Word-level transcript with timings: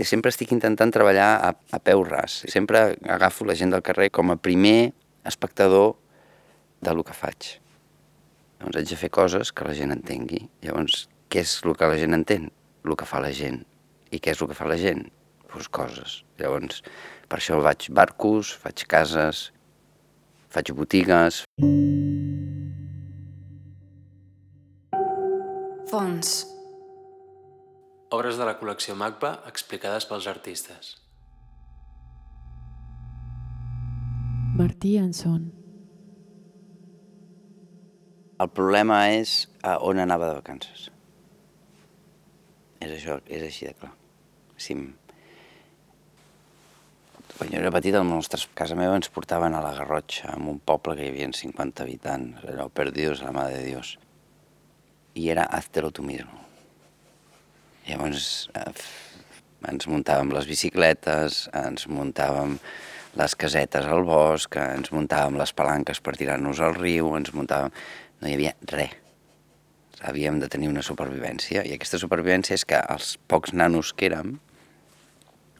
I 0.00 0.06
sempre 0.08 0.30
estic 0.32 0.54
intentant 0.54 0.88
treballar 0.94 1.28
a, 1.44 1.50
a 1.52 1.78
peu 1.84 2.00
ras. 2.06 2.38
Sempre 2.48 2.94
agafo 3.04 3.44
la 3.44 3.56
gent 3.58 3.74
del 3.74 3.82
carrer 3.84 4.08
com 4.16 4.32
a 4.32 4.38
primer 4.40 4.94
espectador 5.28 5.98
de 6.80 6.94
lo 6.96 7.04
que 7.04 7.12
faig. 7.12 7.58
Llavors 8.60 8.78
haig 8.80 8.88
de 8.88 8.96
fer 8.96 9.10
coses 9.12 9.52
que 9.52 9.66
la 9.68 9.74
gent 9.76 9.92
entengui. 9.92 10.46
Llavors, 10.64 11.02
què 11.28 11.42
és 11.44 11.52
el 11.66 11.76
que 11.76 11.90
la 11.90 11.98
gent 12.00 12.16
entén? 12.16 12.48
El 12.84 12.96
que 12.96 13.08
fa 13.08 13.20
la 13.20 13.32
gent. 13.36 13.60
I 14.08 14.20
què 14.24 14.32
és 14.32 14.40
el 14.40 14.48
que 14.48 14.56
fa 14.56 14.68
la 14.70 14.78
gent? 14.80 15.04
Pues 15.52 15.68
coses. 15.68 16.22
Llavors, 16.40 16.80
per 17.28 17.40
això 17.42 17.60
faig 17.60 17.90
barcos, 17.92 18.54
faig 18.62 18.86
cases, 18.88 19.50
faig 20.48 20.72
botigues. 20.80 21.42
Fons. 25.92 26.40
Obres 28.10 28.34
de 28.40 28.42
la 28.42 28.56
col·lecció 28.58 28.96
MACBA 28.98 29.28
explicades 29.46 30.02
pels 30.10 30.26
artistes. 30.26 30.96
Martí 34.58 34.96
Anson. 34.98 35.44
El 38.42 38.50
problema 38.50 38.98
és 39.14 39.44
a 39.62 39.76
on 39.86 40.02
anava 40.02 40.32
de 40.32 40.40
vacances. 40.40 40.88
És 42.82 42.96
això, 42.96 43.20
és 43.30 43.46
així 43.46 43.70
de 43.70 43.76
clar. 43.78 43.92
Si... 44.58 44.74
Quan 47.36 47.54
jo 47.54 47.62
era 47.62 47.70
petit, 47.70 47.94
a 47.94 48.02
la 48.02 48.10
nostra 48.10 48.42
casa 48.58 48.74
meva 48.74 48.98
ens 48.98 49.12
portaven 49.14 49.54
a 49.54 49.62
la 49.62 49.76
Garrotxa, 49.78 50.34
en 50.34 50.50
un 50.50 50.58
poble 50.58 50.98
que 50.98 51.06
hi 51.06 51.14
havia 51.14 51.30
50 51.44 51.86
habitants, 51.86 52.42
allò, 52.42 52.66
perdidos 52.74 53.22
a 53.22 53.30
la 53.30 53.38
mà 53.38 53.46
de 53.54 53.62
Dios. 53.70 54.00
I 55.14 55.30
era 55.30 55.46
háztelo 55.46 55.94
tú 55.94 56.02
mismo. 56.02 56.49
Llavors 57.88 58.50
eh, 58.56 58.72
ens 59.70 59.88
muntàvem 59.90 60.32
les 60.34 60.48
bicicletes, 60.48 61.46
ens 61.56 61.86
muntàvem 61.90 62.58
les 63.18 63.34
casetes 63.34 63.86
al 63.90 64.04
bosc, 64.06 64.56
ens 64.60 64.92
muntàvem 64.94 65.38
les 65.40 65.52
palanques 65.56 66.00
per 66.04 66.16
tirar-nos 66.18 66.60
al 66.62 66.76
riu, 66.78 67.14
ens 67.18 67.32
muntàvem 67.34 67.74
no 68.20 68.28
hi 68.28 68.36
havia 68.36 68.54
res. 68.72 68.96
Havíem 70.00 70.38
de 70.40 70.48
tenir 70.48 70.70
una 70.70 70.80
supervivència 70.84 71.60
i 71.68 71.74
aquesta 71.74 71.98
supervivència 72.00 72.56
és 72.56 72.64
que 72.64 72.78
els 72.94 73.18
pocs 73.28 73.52
nanos 73.52 73.90
que 73.92 74.08
érem 74.08 74.38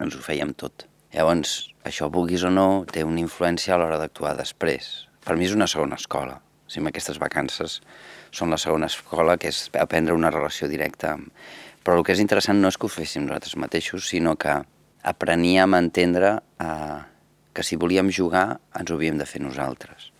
ens 0.00 0.16
ho 0.16 0.22
fèiem 0.24 0.54
tot. 0.56 0.86
Llavors, 1.12 1.74
això, 1.84 2.08
vulguis 2.12 2.44
o 2.46 2.52
no, 2.52 2.86
té 2.88 3.02
una 3.04 3.20
influència 3.20 3.74
a 3.74 3.80
l'hora 3.80 3.98
d'actuar 4.00 4.36
després. 4.38 4.88
Per 5.26 5.36
mi 5.36 5.44
és 5.48 5.52
una 5.56 5.68
segona 5.68 5.98
escola. 6.00 6.38
O 6.40 6.72
sigui, 6.72 6.88
aquestes 6.88 7.18
vacances 7.20 7.80
són 8.32 8.54
la 8.54 8.58
segona 8.62 8.88
escola, 8.88 9.36
que 9.36 9.50
és 9.50 9.66
aprendre 9.76 10.16
una 10.16 10.30
relació 10.32 10.70
directa. 10.70 11.16
Però 11.84 11.96
el 11.96 12.04
que 12.04 12.12
és 12.12 12.20
interessant 12.20 12.60
no 12.60 12.68
és 12.68 12.76
que 12.76 12.86
ho 12.86 12.92
féssim 12.92 13.24
nosaltres 13.24 13.56
mateixos, 13.56 14.08
sinó 14.10 14.36
que 14.36 14.58
apreníem 15.02 15.74
a 15.74 15.80
entendre 15.80 16.36
eh, 16.60 16.98
que 17.56 17.64
si 17.64 17.76
volíem 17.80 18.10
jugar 18.12 18.60
ens 18.76 18.90
ho 18.90 18.98
havíem 18.98 19.18
de 19.18 19.26
fer 19.26 19.40
nosaltres. 19.42 20.10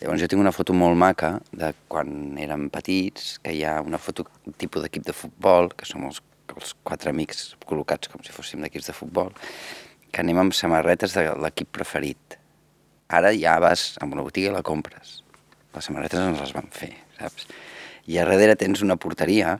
Llavors 0.00 0.20
jo 0.20 0.28
tinc 0.28 0.42
una 0.42 0.52
foto 0.52 0.74
molt 0.76 0.98
maca 1.00 1.38
de 1.54 1.70
quan 1.88 2.36
érem 2.36 2.66
petits, 2.72 3.38
que 3.40 3.54
hi 3.56 3.62
ha 3.64 3.78
una 3.80 3.96
foto 3.96 4.26
tipus 4.60 4.84
d'equip 4.84 5.06
de 5.06 5.14
futbol, 5.16 5.70
que 5.72 5.88
som 5.88 6.04
els, 6.04 6.20
els 6.52 6.74
quatre 6.84 7.14
amics 7.14 7.54
col·locats 7.64 8.10
com 8.12 8.20
si 8.20 8.34
fóssim 8.34 8.60
d'equips 8.60 8.90
de 8.90 8.96
futbol, 8.96 9.32
que 10.12 10.20
anem 10.20 10.42
amb 10.42 10.56
samarretes 10.56 11.16
de 11.16 11.24
l'equip 11.40 11.72
preferit. 11.72 12.36
Ara 13.08 13.32
ja 13.32 13.56
vas 13.62 13.94
a 13.96 14.04
una 14.04 14.26
botiga 14.26 14.50
i 14.50 14.54
la 14.54 14.64
compres. 14.66 15.22
Les 15.74 15.88
samarretes 15.88 16.20
ens 16.20 16.42
les 16.42 16.52
van 16.54 16.68
fer, 16.74 16.92
saps? 17.16 17.48
I 18.04 18.20
a 18.20 18.26
darrere 18.28 18.58
tens 18.60 18.84
una 18.84 18.98
porteria, 19.00 19.56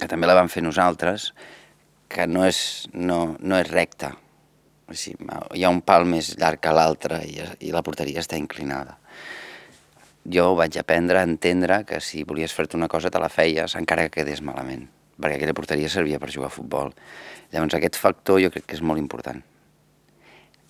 que 0.00 0.08
també 0.10 0.28
la 0.28 0.38
vam 0.38 0.48
fer 0.48 0.64
nosaltres, 0.64 1.30
que 2.10 2.26
no 2.26 2.46
és, 2.48 2.88
no, 2.92 3.36
no 3.38 3.60
és 3.60 3.68
recta. 3.70 4.14
O 4.90 4.96
sigui, 4.98 5.28
hi 5.54 5.62
ha 5.62 5.70
un 5.70 5.84
pal 5.86 6.08
més 6.08 6.32
llarg 6.40 6.58
que 6.64 6.72
l'altre 6.74 7.20
i, 7.28 7.38
i 7.68 7.70
la 7.70 7.84
porteria 7.86 8.24
està 8.24 8.40
inclinada 8.40 8.98
jo 10.24 10.54
vaig 10.54 10.76
aprendre 10.78 11.18
a 11.18 11.24
entendre 11.24 11.84
que 11.88 12.00
si 12.00 12.24
volies 12.24 12.52
fer-te 12.52 12.76
una 12.76 12.88
cosa 12.88 13.10
te 13.10 13.18
la 13.18 13.30
feies 13.32 13.74
encara 13.76 14.08
que 14.08 14.20
quedés 14.20 14.42
malament, 14.44 14.86
perquè 15.18 15.38
aquella 15.38 15.56
porteria 15.56 15.88
servia 15.88 16.20
per 16.20 16.30
jugar 16.30 16.50
a 16.50 16.54
futbol. 16.54 16.92
Llavors 17.52 17.74
aquest 17.74 17.96
factor 17.96 18.40
jo 18.42 18.50
crec 18.52 18.66
que 18.68 18.76
és 18.76 18.84
molt 18.84 19.00
important. 19.00 19.40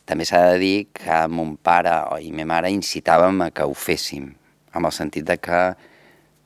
També 0.07 0.25
s'ha 0.27 0.41
de 0.53 0.59
dir 0.59 0.77
que 0.95 1.27
mon 1.29 1.57
pare 1.57 1.93
i 2.23 2.33
ma 2.33 2.47
mare 2.47 2.71
incitàvem 2.73 3.43
a 3.47 3.51
que 3.51 3.67
ho 3.67 3.75
féssim, 3.75 4.31
amb 4.73 4.87
el 4.87 4.95
sentit 4.95 5.27
de 5.27 5.37
que, 5.39 5.61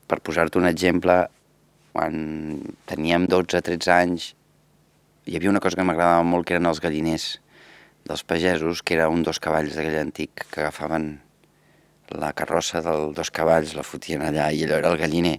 per 0.05 0.19
posar-te 0.21 0.59
un 0.59 0.67
exemple, 0.69 1.15
quan 1.95 2.15
teníem 2.89 3.23
12-13 3.31 3.91
anys, 3.95 4.33
hi 5.23 5.37
havia 5.37 5.53
una 5.53 5.61
cosa 5.63 5.79
que 5.79 5.85
m'agradava 5.87 6.25
molt, 6.27 6.43
que 6.43 6.57
eren 6.57 6.67
els 6.67 6.81
galliners 6.83 7.27
dels 8.05 8.25
pagesos, 8.27 8.83
que 8.83 8.97
era 8.97 9.07
un 9.09 9.23
dos 9.23 9.39
cavalls 9.39 9.77
d'aquell 9.77 10.01
antic 10.01 10.43
que 10.51 10.59
agafaven 10.59 11.13
la 12.19 12.33
carrossa 12.37 12.83
dels 12.85 13.15
dos 13.17 13.31
cavalls 13.33 13.73
la 13.79 13.87
fotien 13.87 14.21
allà 14.27 14.51
i 14.51 14.65
allò 14.65 14.81
era 14.81 14.91
el 14.91 14.99
galliner 14.99 15.37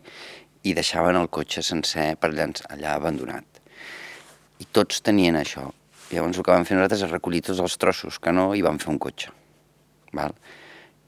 i 0.67 0.75
deixaven 0.75 1.21
el 1.21 1.29
cotxe 1.29 1.63
sencer 1.63 2.09
per 2.19 2.33
llançar 2.33 2.73
allà 2.73 2.97
abandonat. 2.97 3.61
I 4.59 4.67
tots 4.73 5.05
tenien 5.05 5.37
això. 5.37 5.69
Llavors 6.09 6.41
el 6.41 6.47
que 6.47 6.55
vam 6.57 6.65
fer 6.65 6.79
nosaltres 6.79 7.05
és 7.05 7.13
recollir 7.13 7.45
tots 7.45 7.61
els 7.63 7.77
trossos 7.79 8.19
que 8.19 8.33
no 8.33 8.49
i 8.57 8.65
vam 8.65 8.81
fer 8.83 8.91
un 8.95 8.99
cotxe. 8.99 9.31
Val? 10.17 10.33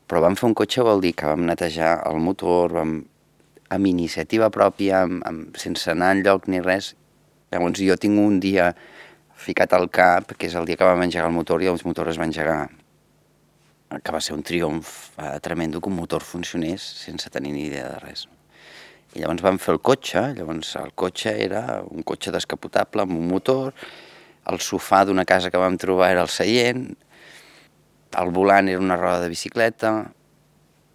Però 0.09 0.23
vam 0.23 0.37
fer 0.37 0.53
un 0.53 0.59
cotxe 0.61 0.85
vol 0.85 1.01
dir 1.01 1.17
que 1.17 1.27
vam 1.27 1.49
netejar 1.49 2.03
el 2.11 2.21
motor, 2.23 2.77
vam, 2.77 2.99
amb 3.75 3.87
iniciativa 3.87 4.51
pròpia, 4.55 5.05
amb, 5.05 5.23
amb, 5.29 5.61
sense 5.61 5.91
anar 5.93 6.15
enlloc 6.17 6.49
ni 6.49 6.61
res. 6.65 6.95
Llavors 7.53 7.81
jo 7.81 7.97
tinc 8.01 8.21
un 8.21 8.41
dia 8.41 8.73
ficat 9.39 9.73
al 9.77 9.89
cap, 9.91 10.35
que 10.37 10.49
és 10.49 10.57
el 10.59 10.67
dia 10.69 10.77
que 10.77 10.89
vam 10.89 11.05
engegar 11.05 11.29
el 11.31 11.37
motor 11.37 11.63
i 11.63 11.71
els 11.71 11.85
motors 11.87 12.15
es 12.15 12.21
van 12.21 12.33
engegar 12.33 12.67
que 13.89 14.13
va 14.13 14.21
ser 14.21 14.35
un 14.37 14.43
triomf 14.45 15.15
eh, 15.17 15.39
tremendo 15.41 15.81
que 15.81 15.89
un 15.89 15.97
motor 15.97 16.21
funcionés 16.21 16.83
sense 16.83 17.31
tenir 17.31 17.55
ni 17.55 17.65
idea 17.71 17.89
de 17.89 18.01
res. 18.03 18.27
I 19.17 19.23
llavors 19.23 19.45
vam 19.45 19.57
fer 19.63 19.73
el 19.73 19.81
cotxe, 19.81 20.27
llavors 20.37 20.75
el 20.77 20.93
cotxe 20.93 21.33
era 21.45 21.81
un 21.89 22.05
cotxe 22.05 22.35
descapotable 22.35 23.07
amb 23.07 23.17
un 23.17 23.31
motor, 23.31 23.73
el 24.49 24.61
sofà 24.65 25.05
d'una 25.09 25.25
casa 25.29 25.53
que 25.53 25.61
vam 25.61 25.79
trobar 25.81 26.11
era 26.13 26.25
el 26.27 26.33
seient, 26.33 26.91
el 28.19 28.35
volant 28.37 28.69
era 28.69 28.85
una 28.85 29.01
roda 29.01 29.25
de 29.25 29.33
bicicleta 29.33 29.95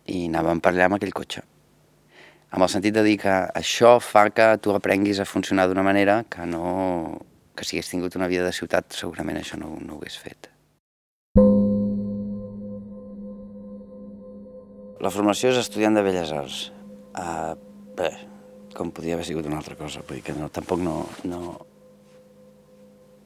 i 0.09 0.27
anàvem 0.29 0.61
per 0.61 0.73
allà 0.73 0.89
amb 0.89 0.99
aquell 0.99 1.17
cotxe. 1.17 1.45
Amb 2.53 2.67
el 2.67 2.69
sentit 2.69 2.93
de 2.93 3.01
dir 3.01 3.15
que 3.17 3.33
això 3.57 3.95
fa 3.97 4.27
que 4.29 4.45
tu 4.61 4.75
aprenguis 4.77 5.17
a 5.17 5.25
funcionar 5.25 5.65
d'una 5.67 5.85
manera 5.85 6.19
que 6.29 6.45
no... 6.45 7.21
que 7.57 7.65
si 7.65 7.77
hagués 7.77 7.89
tingut 7.89 8.15
una 8.17 8.27
vida 8.29 8.45
de 8.45 8.53
ciutat 8.53 8.93
segurament 8.93 9.39
això 9.39 9.57
no, 9.57 9.71
no 9.81 9.95
ho 9.95 10.01
hagués 10.01 10.19
fet. 10.21 10.49
La 15.01 15.11
formació 15.13 15.49
és 15.49 15.57
estudiant 15.63 15.97
de 15.97 16.05
Belles 16.05 16.29
Arts. 16.31 16.59
Uh, 17.17 17.57
bé, 17.97 18.11
com 18.77 18.93
podia 18.93 19.17
haver 19.17 19.25
sigut 19.25 19.49
una 19.49 19.57
altra 19.57 19.75
cosa, 19.75 20.05
vull 20.05 20.21
dir 20.21 20.27
que 20.29 20.37
no, 20.37 20.53
tampoc 20.53 20.81
no, 20.85 20.95
no... 21.25 21.41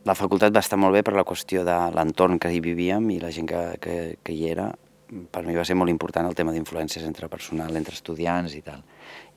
La 0.07 0.15
facultat 0.15 0.55
va 0.55 0.63
estar 0.63 0.79
molt 0.79 0.95
bé 0.95 1.03
per 1.03 1.17
la 1.19 1.27
qüestió 1.27 1.67
de 1.67 1.75
l'entorn 1.95 2.39
que 2.39 2.51
hi 2.55 2.63
vivíem 2.63 3.11
i 3.11 3.19
la 3.19 3.35
gent 3.35 3.51
que, 3.51 3.63
que, 3.83 3.95
que 4.23 4.35
hi 4.35 4.47
era. 4.55 4.71
Per 5.07 5.43
mi 5.45 5.55
va 5.55 5.63
ser 5.63 5.77
molt 5.79 5.91
important 5.93 6.27
el 6.27 6.35
tema 6.35 6.51
d'influències 6.51 7.05
entre 7.07 7.29
personal, 7.31 7.75
entre 7.79 7.95
estudiants 7.95 8.57
i 8.57 8.63
tal. 8.65 8.83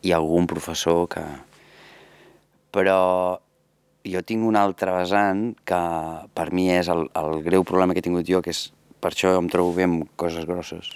I 0.03 0.15
algun 0.17 0.49
professor 0.51 1.07
que... 1.13 1.23
Però 2.75 2.99
jo 4.07 4.23
tinc 4.27 4.47
un 4.47 4.57
altre 4.57 4.93
vessant 4.95 5.51
que 5.67 5.81
per 6.35 6.51
mi 6.55 6.69
és 6.73 6.89
el, 6.93 7.07
el 7.19 7.43
greu 7.47 7.65
problema 7.67 7.95
que 7.95 8.03
he 8.03 8.07
tingut 8.07 8.27
jo, 8.27 8.41
que 8.43 8.55
és 8.55 8.69
per 9.01 9.13
això 9.13 9.33
em 9.39 9.49
trobo 9.53 9.73
bé 9.77 9.87
amb 9.87 10.05
coses 10.21 10.47
grosses, 10.49 10.91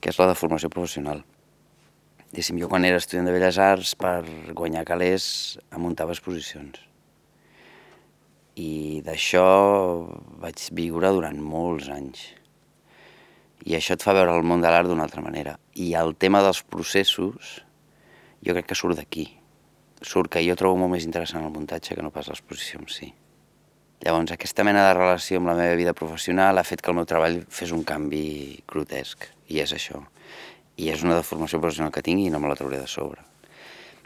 que 0.00 0.12
és 0.12 0.18
la 0.20 0.28
de 0.30 0.36
formació 0.38 0.70
professional. 0.72 1.22
Diguéssim, 2.30 2.58
jo 2.60 2.68
quan 2.68 2.84
era 2.84 2.98
estudiant 3.00 3.28
de 3.28 3.32
Belles 3.32 3.58
Arts, 3.62 3.94
per 3.96 4.26
guanyar 4.52 4.84
calés, 4.88 5.56
muntava 5.78 6.12
exposicions. 6.12 6.82
I 8.60 9.00
d'això 9.06 9.46
vaig 10.42 10.66
viure 10.76 11.12
durant 11.16 11.38
molts 11.40 11.88
anys. 11.92 12.26
I 13.66 13.74
això 13.74 13.96
et 13.96 14.04
fa 14.04 14.14
veure 14.14 14.30
el 14.30 14.46
món 14.46 14.62
de 14.62 14.70
l'art 14.70 14.86
d'una 14.86 15.02
altra 15.08 15.22
manera. 15.24 15.56
I 15.74 15.92
el 15.98 16.14
tema 16.14 16.38
dels 16.44 16.62
processos, 16.62 17.56
jo 18.46 18.54
crec 18.54 18.68
que 18.70 18.78
surt 18.78 18.94
d'aquí. 18.94 19.26
Surt 20.06 20.30
que 20.30 20.42
jo 20.46 20.54
trobo 20.54 20.78
molt 20.78 20.92
més 20.94 21.06
interessant 21.08 21.42
el 21.42 21.50
muntatge 21.50 21.96
que 21.98 22.04
no 22.04 22.12
pas 22.14 22.28
l'exposició 22.30 22.78
en 22.78 22.86
si. 22.92 23.08
Llavors, 24.04 24.30
aquesta 24.30 24.62
mena 24.62 24.84
de 24.86 24.92
relació 24.94 25.40
amb 25.40 25.50
la 25.50 25.56
meva 25.58 25.74
vida 25.74 25.96
professional 25.98 26.60
ha 26.60 26.66
fet 26.68 26.82
que 26.84 26.92
el 26.92 26.98
meu 26.98 27.06
treball 27.10 27.40
fes 27.50 27.72
un 27.74 27.82
canvi 27.88 28.60
grotesc, 28.70 29.26
i 29.50 29.58
és 29.64 29.72
això. 29.74 30.02
I 30.78 30.92
és 30.92 31.02
una 31.02 31.16
deformació 31.16 31.58
professional 31.58 31.90
que 31.90 32.04
tinc 32.06 32.22
i 32.22 32.28
no 32.30 32.38
me 32.38 32.52
la 32.52 32.58
trauré 32.60 32.78
de 32.78 32.90
sobre. 32.92 33.24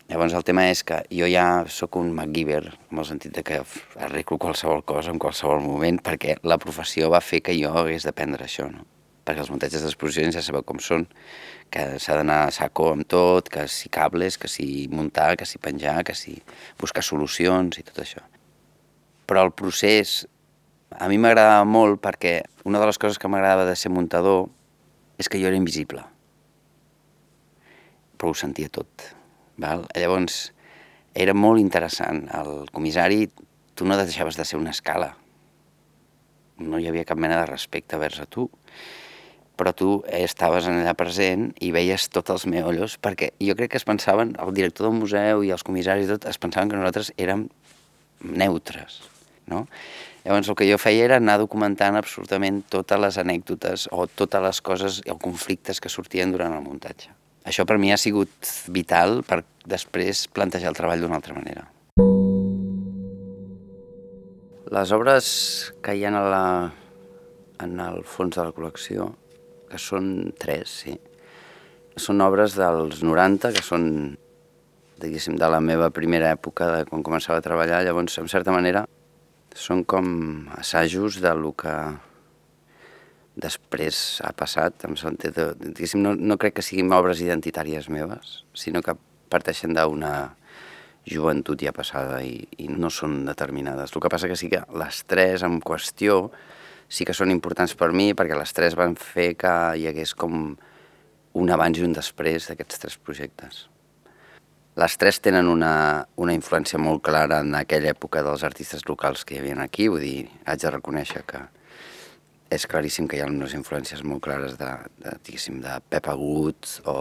Llavors 0.09 0.33
el 0.39 0.47
tema 0.47 0.65
és 0.71 0.81
que 0.87 1.03
jo 1.13 1.29
ja 1.29 1.67
sóc 1.69 1.99
un 2.01 2.15
MacGyver, 2.17 2.63
en 2.71 3.03
el 3.03 3.07
sentit 3.07 3.35
de 3.37 3.45
que 3.45 3.61
arreglo 4.07 4.41
qualsevol 4.41 4.87
cosa 4.89 5.13
en 5.13 5.21
qualsevol 5.21 5.61
moment, 5.67 6.01
perquè 6.01 6.39
la 6.49 6.59
professió 6.59 7.13
va 7.13 7.21
fer 7.21 7.43
que 7.45 7.59
jo 7.61 7.75
hagués 7.77 8.09
d'aprendre 8.09 8.49
això, 8.49 8.71
no? 8.73 8.89
Perquè 9.31 9.45
els 9.47 9.53
muntatges 9.55 9.87
d'exposicions 9.87 10.35
ja 10.35 10.43
sabeu 10.43 10.67
com 10.67 10.83
són, 10.83 11.07
que 11.71 11.87
s'ha 12.03 12.19
d'anar 12.19 12.41
a 12.49 12.51
saco 12.51 12.91
amb 12.97 13.07
tot, 13.07 13.47
que 13.47 13.69
si 13.71 13.87
cables, 13.95 14.41
que 14.43 14.51
si 14.51 14.89
muntar, 14.91 15.37
que 15.39 15.47
si 15.47 15.63
penjar, 15.63 16.03
que 16.03 16.19
si 16.19 16.35
buscar 16.83 17.07
solucions 17.07 17.79
i 17.79 17.87
tot 17.87 18.03
això 18.03 18.27
però 19.31 19.45
el 19.47 19.53
procés 19.55 20.25
a 20.91 21.07
mi 21.07 21.21
m'agradava 21.23 21.63
molt 21.63 22.01
perquè 22.03 22.41
una 22.67 22.81
de 22.83 22.89
les 22.89 22.99
coses 22.99 23.19
que 23.23 23.29
m'agradava 23.31 23.69
de 23.69 23.77
ser 23.79 23.93
muntador 23.95 24.49
és 25.23 25.31
que 25.31 25.39
jo 25.39 25.47
era 25.47 25.59
invisible. 25.61 26.03
Però 28.19 28.33
ho 28.33 28.35
sentia 28.35 28.73
tot. 28.75 29.05
Val? 29.63 29.85
Llavors, 29.95 30.41
era 31.15 31.37
molt 31.37 31.63
interessant. 31.63 32.25
El 32.35 32.67
comissari, 32.75 33.29
tu 33.79 33.87
no 33.87 34.01
deixaves 34.01 34.41
de 34.41 34.49
ser 34.49 34.59
una 34.59 34.75
escala. 34.75 35.13
No 36.59 36.83
hi 36.83 36.91
havia 36.91 37.07
cap 37.07 37.23
mena 37.23 37.39
de 37.39 37.47
respecte 37.53 38.01
vers 38.03 38.19
a 38.19 38.27
tu 38.27 38.49
però 39.61 39.75
tu 39.77 39.99
estaves 40.09 40.65
allà 40.71 40.95
present 40.97 41.51
i 41.61 41.69
veies 41.75 42.09
tots 42.09 42.33
els 42.33 42.47
meollos, 42.49 42.97
perquè 42.97 43.35
jo 43.45 43.57
crec 43.59 43.75
que 43.75 43.81
es 43.81 43.85
pensaven, 43.85 44.33
el 44.41 44.55
director 44.57 44.89
del 44.89 44.97
museu 44.97 45.45
i 45.45 45.53
els 45.53 45.65
comissaris 45.67 46.09
i 46.09 46.15
tot, 46.15 46.25
es 46.31 46.41
pensaven 46.41 46.73
que 46.73 46.81
nosaltres 46.81 47.13
érem 47.21 47.45
neutres, 48.25 49.03
no? 49.53 49.67
Llavors 50.25 50.51
el 50.53 50.57
que 50.57 50.69
jo 50.69 50.77
feia 50.81 51.05
era 51.07 51.21
anar 51.21 51.39
documentant 51.41 51.97
absolutament 51.97 52.63
totes 52.73 53.01
les 53.01 53.21
anècdotes 53.21 53.87
o 53.93 54.05
totes 54.09 54.45
les 54.45 54.61
coses 54.65 54.99
o 55.09 55.17
conflictes 55.21 55.81
que 55.81 55.93
sortien 55.93 56.33
durant 56.33 56.57
el 56.57 56.65
muntatge. 56.65 57.13
Això 57.49 57.65
per 57.65 57.79
mi 57.81 57.93
ha 57.93 58.01
sigut 58.01 58.49
vital 58.69 59.23
per 59.25 59.43
després 59.69 60.27
plantejar 60.29 60.73
el 60.73 60.77
treball 60.77 61.05
d'una 61.05 61.21
altra 61.21 61.37
manera. 61.37 61.65
Les 64.71 64.93
obres 64.93 65.33
que 65.83 65.97
hi 65.97 66.05
ha 66.05 66.13
a 66.17 66.29
la, 66.33 66.45
en 67.65 67.81
el 67.81 68.05
fons 68.05 68.37
de 68.37 68.45
la 68.45 68.53
col·lecció 68.57 69.09
que 69.71 69.79
són 69.81 70.33
tres, 70.41 70.75
sí. 70.83 70.97
Són 72.01 72.23
obres 72.25 72.57
dels 72.59 73.03
90, 73.05 73.53
que 73.57 73.63
són, 73.65 73.85
diguéssim, 75.03 75.37
de 75.41 75.49
la 75.51 75.61
meva 75.65 75.91
primera 75.95 76.33
època, 76.35 76.69
de 76.75 76.89
quan 76.91 77.05
començava 77.07 77.41
a 77.41 77.45
treballar. 77.45 77.83
Llavors, 77.87 78.19
en 78.23 78.31
certa 78.33 78.55
manera, 78.55 78.85
són 79.57 79.85
com 79.85 80.49
assajos 80.59 81.21
de 81.23 81.35
lo 81.35 81.53
que 81.59 81.75
després 83.41 84.21
ha 84.27 84.33
passat. 84.37 84.87
En 84.89 84.99
sentit, 84.99 85.39
diguéssim, 85.61 86.03
no, 86.05 86.15
no 86.15 86.39
crec 86.41 86.59
que 86.59 86.67
siguin 86.67 86.93
obres 86.95 87.23
identitàries 87.23 87.91
meves, 87.93 88.43
sinó 88.55 88.83
que 88.85 88.97
parteixen 89.31 89.75
d'una 89.77 90.15
joventut 91.11 91.63
ja 91.63 91.73
passada 91.73 92.21
i, 92.27 92.43
i 92.61 92.69
no 92.69 92.91
són 92.93 93.23
determinades. 93.27 93.95
El 93.95 94.03
que 94.05 94.13
passa 94.13 94.29
que 94.31 94.39
sí 94.39 94.51
que 94.53 94.63
les 94.77 95.05
tres 95.09 95.45
en 95.47 95.61
qüestió 95.65 96.27
sí 96.91 97.07
que 97.07 97.15
són 97.15 97.31
importants 97.31 97.77
per 97.79 97.93
mi 97.95 98.11
perquè 98.19 98.37
les 98.39 98.53
tres 98.57 98.77
van 98.79 98.97
fer 98.99 99.33
que 99.39 99.53
hi 99.79 99.87
hagués 99.89 100.15
com 100.19 100.57
un 101.41 101.53
abans 101.55 101.79
i 101.79 101.87
un 101.87 101.95
després 101.95 102.51
d'aquests 102.51 102.83
tres 102.83 102.97
projectes. 102.99 103.69
Les 104.81 104.97
tres 104.99 105.21
tenen 105.23 105.49
una, 105.51 105.73
una 106.19 106.35
influència 106.35 106.79
molt 106.83 107.03
clara 107.07 107.41
en 107.45 107.55
aquella 107.59 107.93
època 107.95 108.23
dels 108.27 108.43
artistes 108.47 108.87
locals 108.89 109.25
que 109.25 109.37
hi 109.37 109.41
havia 109.43 109.59
aquí, 109.63 109.89
vull 109.91 110.03
dir, 110.03 110.29
haig 110.47 110.63
de 110.63 110.75
reconèixer 110.75 111.23
que 111.31 111.43
és 112.51 112.67
claríssim 112.67 113.07
que 113.07 113.19
hi 113.19 113.23
ha 113.23 113.29
unes 113.31 113.55
influències 113.55 114.03
molt 114.03 114.25
clares 114.27 114.57
de, 114.59 114.71
de, 114.99 115.15
diguéssim, 115.27 115.61
de 115.63 115.77
Pep 115.91 116.09
Agut 116.11 116.67
o 116.91 116.97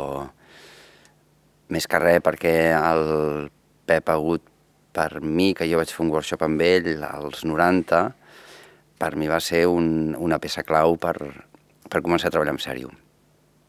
més 1.73 1.89
que 1.89 2.01
res 2.01 2.21
perquè 2.25 2.53
el 2.77 3.49
Pep 3.89 4.13
Agut 4.13 4.45
per 4.93 5.21
mi, 5.21 5.53
que 5.57 5.65
jo 5.69 5.81
vaig 5.81 5.89
fer 5.93 6.03
un 6.05 6.13
workshop 6.13 6.45
amb 6.45 6.61
ell 6.65 6.91
als 7.05 7.41
90, 7.45 8.03
per 8.99 9.15
mi 9.15 9.29
va 9.31 9.39
ser 9.39 9.65
un, 9.71 10.13
una 10.19 10.39
peça 10.43 10.65
clau 10.67 10.97
per, 10.99 11.15
per 11.89 12.03
començar 12.03 12.29
a 12.29 12.35
treballar 12.35 12.57
en 12.57 12.61
sèrio. 12.61 12.91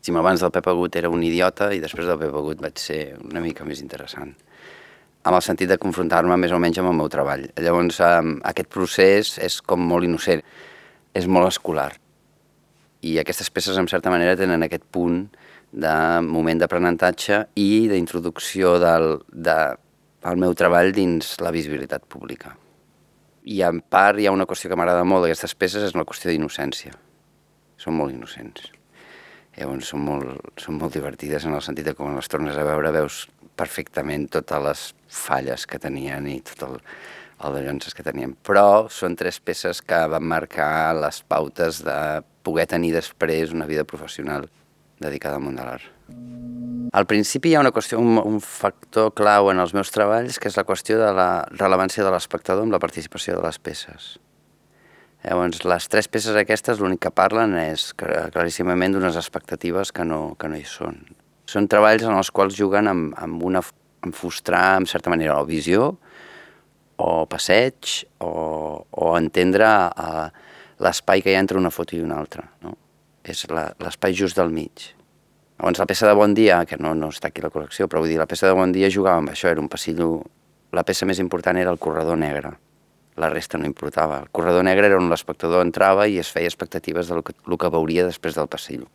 Si 0.01 0.13
abans 0.17 0.41
del 0.41 0.53
Pep 0.53 0.67
Agut 0.69 0.97
era 0.97 1.11
un 1.13 1.23
idiota 1.23 1.71
i 1.77 1.81
després 1.81 2.09
del 2.09 2.19
Pep 2.19 2.35
Agut 2.35 2.61
vaig 2.61 2.79
ser 2.81 3.03
una 3.21 3.43
mica 3.45 3.67
més 3.69 3.83
interessant 3.85 4.35
amb 5.23 5.37
el 5.37 5.43
sentit 5.45 5.69
de 5.69 5.79
confrontar-me 5.81 6.37
més 6.41 6.53
o 6.53 6.59
menys 6.63 6.79
amb 6.81 6.91
el 6.93 6.97
meu 6.97 7.09
treball. 7.13 7.47
Llavors, 7.61 8.01
aquest 8.01 8.71
procés 8.73 9.35
és 9.43 9.59
com 9.61 9.83
molt 9.85 10.07
innocent, 10.09 10.43
és 11.13 11.27
molt 11.29 11.51
escolar. 11.51 11.91
I 13.05 13.19
aquestes 13.21 13.51
peces, 13.53 13.77
en 13.81 13.89
certa 13.89 14.13
manera, 14.13 14.37
tenen 14.37 14.65
aquest 14.65 14.87
punt 14.93 15.27
de 15.71 15.95
moment 16.27 16.61
d'aprenentatge 16.61 17.45
i 17.61 17.89
d'introducció 17.93 18.79
del, 18.83 19.21
de, 19.29 19.59
del 20.25 20.41
meu 20.41 20.57
treball 20.57 20.93
dins 20.97 21.37
la 21.45 21.53
visibilitat 21.55 22.09
pública. 22.09 22.57
I 23.45 23.63
en 23.65 23.81
part 23.81 24.21
hi 24.21 24.27
ha 24.29 24.35
una 24.35 24.47
qüestió 24.49 24.71
que 24.71 24.77
m'agrada 24.77 25.07
molt 25.09 25.25
d'aquestes 25.25 25.55
peces, 25.57 25.87
és 25.89 25.97
la 25.97 26.05
qüestió 26.09 26.31
d'innocència. 26.31 26.93
Són 27.81 27.97
molt 27.97 28.13
innocents. 28.13 28.69
Llavors 29.57 29.91
són 29.93 30.05
molt, 30.07 30.51
són 30.61 30.79
molt 30.81 30.95
divertides 30.95 31.47
en 31.49 31.57
el 31.57 31.65
sentit 31.65 31.89
que 31.91 31.97
quan 31.99 32.17
les 32.17 32.29
tornes 32.31 32.57
a 32.57 32.67
veure 32.67 32.93
veus 32.95 33.25
perfectament 33.61 34.29
totes 34.33 34.63
les 34.65 34.85
falles 35.11 35.67
que 35.69 35.81
tenien 35.83 36.29
i 36.31 36.39
tot 36.53 36.63
el, 36.69 36.77
el 37.45 37.57
de 37.57 37.65
llances 37.67 37.97
que 37.97 38.07
tenien. 38.07 38.37
Però 38.47 38.89
són 38.93 39.17
tres 39.21 39.41
peces 39.41 39.83
que 39.83 40.01
van 40.13 40.25
marcar 40.25 40.95
les 40.97 41.23
pautes 41.29 41.83
de 41.85 41.99
poder 42.47 42.69
tenir 42.71 42.95
després 42.97 43.57
una 43.57 43.69
vida 43.69 43.85
professional 43.85 44.49
dedicada 45.01 45.41
al 45.41 45.45
món 45.49 45.57
de 45.57 45.67
l'art. 45.67 46.00
Al 46.91 47.07
principi 47.07 47.53
hi 47.53 47.55
ha 47.55 47.61
una 47.63 47.71
qüestió, 47.71 48.01
un, 48.03 48.19
un 48.19 48.41
factor 48.43 49.13
clau 49.15 49.53
en 49.53 49.63
els 49.63 49.77
meus 49.77 49.93
treballs, 49.95 50.41
que 50.43 50.51
és 50.51 50.57
la 50.59 50.67
qüestió 50.67 50.99
de 50.99 51.13
la 51.15 51.29
rellevància 51.55 52.03
de 52.03 52.11
l'espectador 52.11 52.67
amb 52.67 52.75
la 52.75 52.83
participació 52.83 53.37
de 53.37 53.45
les 53.45 53.61
peces. 53.63 54.17
Llavors, 55.23 55.63
les 55.69 55.87
tres 55.93 56.09
peces 56.09 56.37
aquestes 56.41 56.81
l'únic 56.81 57.05
que 57.05 57.13
parlen 57.15 57.55
és 57.61 57.91
claríssimament 57.95 58.97
d'unes 58.97 59.19
expectatives 59.21 59.93
que 59.95 60.07
no, 60.09 60.35
que 60.41 60.49
no 60.49 60.59
hi 60.59 60.67
són. 60.67 60.99
Són 61.47 61.69
treballs 61.71 62.07
en 62.09 62.17
els 62.17 62.31
quals 62.35 62.57
juguen 62.59 62.89
amb, 62.91 63.15
amb, 63.21 63.43
una, 63.47 63.63
amb 64.03 64.17
frustrar, 64.17 64.81
en 64.81 64.91
certa 64.91 65.13
manera, 65.13 65.39
la 65.39 65.47
visió, 65.47 65.93
o 67.01 67.11
passeig, 67.31 68.01
o, 68.25 68.31
o 68.91 69.11
entendre 69.19 69.69
uh, 69.69 70.31
l'espai 70.83 71.23
que 71.23 71.31
hi 71.31 71.37
ha 71.37 71.45
entre 71.45 71.61
una 71.61 71.73
foto 71.75 71.97
i 71.97 72.03
una 72.03 72.19
altra. 72.19 72.49
No? 72.65 72.75
És 73.23 73.45
l'espai 73.53 74.17
just 74.17 74.41
del 74.41 74.51
mig. 74.51 74.91
Llavors 75.61 75.77
la 75.77 75.85
peça 75.85 76.07
de 76.09 76.15
Bon 76.17 76.33
Dia, 76.33 76.63
que 76.65 76.79
no, 76.81 76.95
no 76.97 77.11
està 77.13 77.29
aquí 77.29 77.43
la 77.45 77.51
col·lecció, 77.53 77.85
però 77.85 78.01
vull 78.01 78.09
dir, 78.09 78.17
la 78.17 78.25
peça 78.25 78.49
de 78.49 78.55
Bon 78.57 78.71
Dia 78.73 78.89
jugava 78.89 79.21
amb 79.21 79.35
això, 79.35 79.51
era 79.53 79.61
un 79.61 79.69
passillo... 79.69 80.23
La 80.73 80.87
peça 80.89 81.05
més 81.05 81.19
important 81.21 81.59
era 81.61 81.69
el 81.75 81.81
corredor 81.83 82.17
negre, 82.17 82.55
la 83.21 83.29
resta 83.29 83.59
no 83.61 83.69
importava. 83.69 84.23
El 84.23 84.31
corredor 84.33 84.65
negre 84.65 84.89
era 84.89 84.97
on 84.97 85.11
l'espectador 85.13 85.61
entrava 85.67 86.07
i 86.09 86.17
es 86.23 86.31
feia 86.33 86.49
expectatives 86.49 87.13
del 87.13 87.21
que, 87.27 87.37
el 87.45 87.59
que 87.61 87.73
veuria 87.75 88.07
després 88.09 88.39
del 88.39 88.49
passillo. 88.49 88.89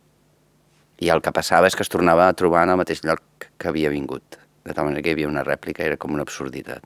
I 0.98 1.12
el 1.14 1.22
que 1.22 1.30
passava 1.36 1.70
és 1.70 1.78
que 1.78 1.86
es 1.86 1.92
tornava 1.92 2.26
a 2.26 2.34
trobar 2.34 2.64
en 2.66 2.74
el 2.74 2.80
mateix 2.82 3.04
lloc 3.06 3.46
que 3.46 3.70
havia 3.70 3.92
vingut, 3.94 4.40
de 4.66 4.74
tal 4.74 4.88
manera 4.88 5.06
que 5.06 5.14
hi 5.14 5.18
havia 5.20 5.30
una 5.30 5.46
rèplica, 5.46 5.86
era 5.86 6.00
com 6.00 6.18
una 6.18 6.26
absurditat. 6.26 6.82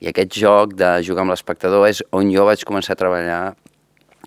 I 0.00 0.08
aquest 0.14 0.32
joc 0.40 0.78
de 0.80 0.94
jugar 1.04 1.26
amb 1.26 1.36
l'espectador 1.36 1.90
és 1.90 2.00
on 2.16 2.32
jo 2.32 2.48
vaig 2.48 2.64
començar 2.64 2.96
a 2.96 3.02
treballar, 3.04 3.42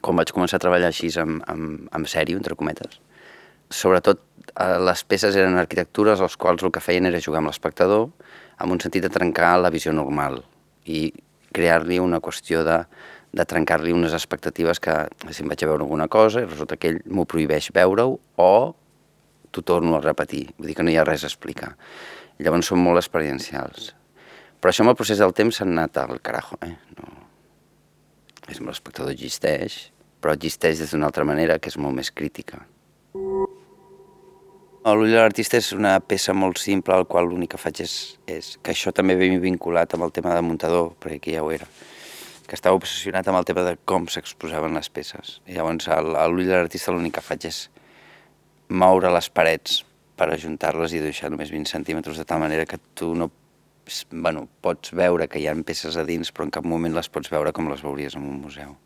com 0.06 0.22
vaig 0.22 0.36
començar 0.36 0.62
a 0.62 0.66
treballar 0.68 0.94
així 0.94 1.10
amb, 1.18 1.42
amb, 1.50 1.88
amb 1.90 2.12
sèrio, 2.12 2.38
entre 2.38 2.60
cometes. 2.60 3.01
Sobretot 3.72 4.20
Eh, 4.60 4.80
les 4.84 5.04
peces 5.08 5.36
eren 5.40 5.56
arquitectures 5.56 6.20
els 6.20 6.36
quals 6.40 6.64
el 6.66 6.74
que 6.76 6.84
feien 6.84 7.08
era 7.08 7.22
jugar 7.24 7.40
amb 7.40 7.52
l'espectador 7.52 8.10
amb 8.60 8.74
un 8.76 8.82
sentit 8.84 9.06
de 9.06 9.12
trencar 9.14 9.54
la 9.62 9.72
visió 9.72 9.94
normal 9.96 10.42
i 10.84 11.06
crear-li 11.56 12.00
una 12.04 12.20
qüestió 12.24 12.66
de, 12.68 12.82
de 13.32 13.46
trencar-li 13.48 13.94
unes 13.96 14.16
expectatives 14.18 14.82
que 14.84 14.96
si 15.30 15.46
em 15.46 15.52
vaig 15.52 15.64
a 15.64 15.70
veure 15.72 15.86
alguna 15.86 16.10
cosa 16.12 16.44
i 16.44 16.50
resulta 16.50 16.76
que 16.76 16.92
ell 16.92 17.00
m'ho 17.06 17.26
prohibeix 17.32 17.70
veure-ho 17.76 18.18
o 18.44 18.52
t'ho 19.52 19.64
torno 19.68 19.96
a 19.98 20.04
repetir, 20.04 20.50
vull 20.58 20.72
dir 20.72 20.76
que 20.76 20.84
no 20.84 20.92
hi 20.92 21.00
ha 21.00 21.08
res 21.08 21.24
a 21.24 21.32
explicar. 21.32 21.74
Llavors 22.40 22.70
són 22.72 22.80
molt 22.80 23.02
experiencials. 23.02 23.90
Però 24.64 24.72
això 24.72 24.86
amb 24.86 24.94
el 24.94 25.00
procés 25.00 25.20
del 25.20 25.36
temps 25.36 25.60
s'ha 25.60 25.68
anat 25.68 26.00
al 26.00 26.22
carajo, 26.24 26.60
eh? 26.64 26.76
No... 27.00 27.10
L'espectador 28.48 29.12
existeix, 29.12 29.82
però 30.24 30.36
existeix 30.36 30.80
d'una 30.86 31.12
altra 31.12 31.28
manera 31.28 31.60
que 31.60 31.68
és 31.72 31.80
molt 31.80 32.00
més 32.00 32.16
crítica. 32.16 32.64
L'ull 34.82 35.12
de 35.14 35.20
l'artista 35.20 35.60
és 35.62 35.68
una 35.78 36.00
peça 36.02 36.34
molt 36.34 36.58
simple, 36.58 36.96
al 36.96 37.04
qual 37.06 37.28
l'únic 37.30 37.52
que 37.54 37.60
faig 37.62 37.84
és, 37.84 37.92
és 38.26 38.56
que 38.66 38.74
això 38.74 38.90
també 38.90 39.14
ve 39.20 39.28
vinculat 39.38 39.94
amb 39.94 40.08
el 40.08 40.14
tema 40.16 40.34
de 40.34 40.42
muntador, 40.42 40.96
perquè 40.98 41.20
aquí 41.20 41.36
ja 41.36 41.44
ho 41.46 41.52
era, 41.54 41.68
que 42.48 42.58
estava 42.58 42.80
obsessionat 42.80 43.30
amb 43.30 43.38
el 43.38 43.46
tema 43.46 43.62
de 43.68 43.76
com 43.86 44.10
s'exposaven 44.10 44.74
les 44.74 44.90
peces. 44.90 45.38
I 45.46 45.60
llavors 45.60 45.86
a 45.86 46.02
l'ull 46.02 46.50
de 46.50 46.56
l'artista 46.56 46.90
l'únic 46.90 47.20
que 47.20 47.26
faig 47.28 47.46
és 47.52 47.62
moure 48.74 49.14
les 49.14 49.30
parets 49.30 49.84
per 50.18 50.32
ajuntar-les 50.34 50.98
i 50.98 51.06
deixar 51.06 51.30
només 51.30 51.54
20 51.54 51.70
centímetres 51.78 52.18
de 52.18 52.26
tal 52.26 52.42
manera 52.42 52.66
que 52.66 52.82
tu 52.98 53.14
no 53.14 53.30
bueno, 54.10 54.48
pots 54.66 54.98
veure 54.98 55.30
que 55.30 55.38
hi 55.38 55.46
ha 55.46 55.58
peces 55.62 55.94
a 55.94 56.10
dins, 56.10 56.34
però 56.34 56.50
en 56.50 56.58
cap 56.58 56.66
moment 56.66 56.98
les 56.98 57.10
pots 57.10 57.30
veure 57.30 57.54
com 57.54 57.70
les 57.70 57.86
veuries 57.86 58.18
en 58.18 58.26
un 58.26 58.42
museu. 58.42 58.78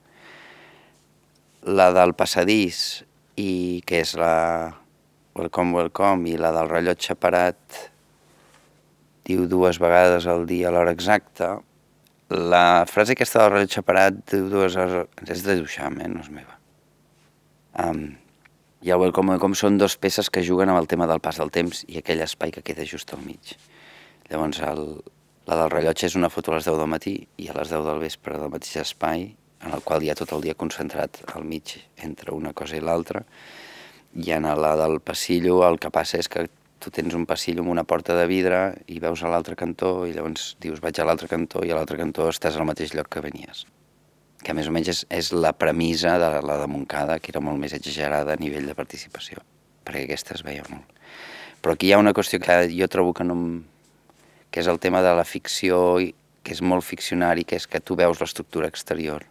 La 1.64 1.94
del 1.96 2.20
passadís, 2.20 3.06
i 3.40 3.84
que 3.88 4.02
és 4.04 4.16
la, 4.20 4.85
Welcome, 5.36 5.74
welcome, 5.76 6.30
i 6.32 6.38
la 6.40 6.54
del 6.56 6.70
rellotge 6.72 7.18
parat 7.20 7.80
diu 9.28 9.44
dues 9.52 9.82
vegades 9.84 10.28
al 10.32 10.46
dia 10.48 10.70
a 10.70 10.72
l'hora 10.72 10.94
exacta. 10.96 11.58
La 12.32 12.86
frase 12.88 13.18
aquesta 13.18 13.42
del 13.44 13.52
rellotge 13.52 13.84
parat 13.84 14.22
diu 14.32 14.48
dues 14.54 14.78
hores... 14.80 15.10
És 15.28 15.44
de 15.44 15.58
Duchamp, 15.60 16.00
eh? 16.00 16.08
no 16.08 16.24
és 16.24 16.30
meva. 16.32 16.56
Um, 17.84 18.06
I 18.80 18.94
el 18.96 19.02
Welcome, 19.02 19.36
welcome 19.36 19.60
són 19.60 19.82
dos 19.82 19.98
peces 20.00 20.32
que 20.32 20.46
juguen 20.46 20.72
amb 20.72 20.80
el 20.80 20.88
tema 20.88 21.10
del 21.12 21.20
pas 21.20 21.42
del 21.42 21.52
temps 21.52 21.84
i 21.90 22.00
aquell 22.00 22.24
espai 22.24 22.56
que 22.56 22.64
queda 22.64 22.88
just 22.88 23.12
al 23.12 23.28
mig. 23.28 23.58
Llavors, 24.32 24.64
el, 24.64 24.88
La 25.46 25.60
del 25.60 25.70
rellotge 25.70 26.08
és 26.08 26.16
una 26.18 26.32
foto 26.34 26.50
a 26.50 26.56
les 26.56 26.66
10 26.66 26.80
del 26.80 26.90
matí 26.90 27.20
i 27.38 27.52
a 27.52 27.54
les 27.54 27.70
10 27.70 27.84
del 27.86 28.00
vespre 28.02 28.40
del 28.42 28.50
mateix 28.50 28.80
espai, 28.82 29.28
en 29.62 29.76
el 29.78 29.84
qual 29.86 30.02
hi 30.02 30.10
ha 30.10 30.16
tot 30.18 30.32
el 30.34 30.42
dia 30.42 30.56
concentrat 30.58 31.20
al 31.36 31.46
mig 31.46 31.76
entre 32.08 32.34
una 32.34 32.54
cosa 32.58 32.80
i 32.80 32.82
l'altra. 32.82 33.22
I 34.16 34.32
en 34.32 34.48
la 34.48 34.76
del 34.80 35.02
passillo 35.04 35.60
el 35.68 35.80
que 35.80 35.92
passa 35.92 36.20
és 36.22 36.30
que 36.32 36.46
tu 36.80 36.92
tens 36.92 37.16
un 37.18 37.26
passillo 37.28 37.64
amb 37.64 37.72
una 37.74 37.84
porta 37.84 38.16
de 38.16 38.28
vidre 38.30 38.60
i 38.92 39.00
veus 39.04 39.24
a 39.24 39.32
l'altre 39.32 39.58
cantó 39.60 40.06
i 40.08 40.14
llavors 40.16 40.54
dius 40.64 40.80
vaig 40.84 41.00
a 41.00 41.08
l'altre 41.08 41.28
cantó 41.32 41.64
i 41.66 41.72
a 41.72 41.80
l'altre 41.80 41.98
cantó 42.00 42.30
estàs 42.32 42.56
al 42.56 42.68
mateix 42.70 42.94
lloc 42.96 43.10
que 43.12 43.24
venies. 43.26 43.66
Que 44.46 44.54
més 44.54 44.70
o 44.70 44.74
menys 44.76 44.92
és, 44.94 45.04
és 45.10 45.32
la 45.34 45.52
premissa 45.58 46.16
de 46.22 46.30
la 46.46 46.58
de 46.62 46.68
Montcada, 46.70 47.20
que 47.20 47.34
era 47.34 47.42
molt 47.44 47.60
més 47.60 47.74
exagerada 47.74 48.36
a 48.36 48.40
nivell 48.40 48.70
de 48.70 48.78
participació, 48.78 49.42
perquè 49.84 50.06
aquesta 50.06 50.36
es 50.38 50.46
veia 50.46 50.64
molt. 50.70 50.86
Però 51.62 51.74
aquí 51.74 51.90
hi 51.90 51.96
ha 51.96 52.02
una 52.02 52.14
qüestió 52.14 52.40
que 52.40 52.60
jo 52.72 52.88
trobo 52.88 53.14
que 53.18 53.26
no... 53.26 53.36
que 54.52 54.62
és 54.62 54.68
el 54.72 54.80
tema 54.80 55.02
de 55.02 55.16
la 55.18 55.26
ficció, 55.26 55.98
que 56.44 56.54
és 56.54 56.62
molt 56.62 56.86
ficcionari, 56.86 57.44
que 57.44 57.58
és 57.58 57.66
que 57.68 57.82
tu 57.82 57.98
veus 58.00 58.22
l'estructura 58.22 58.70
exterior 58.72 59.26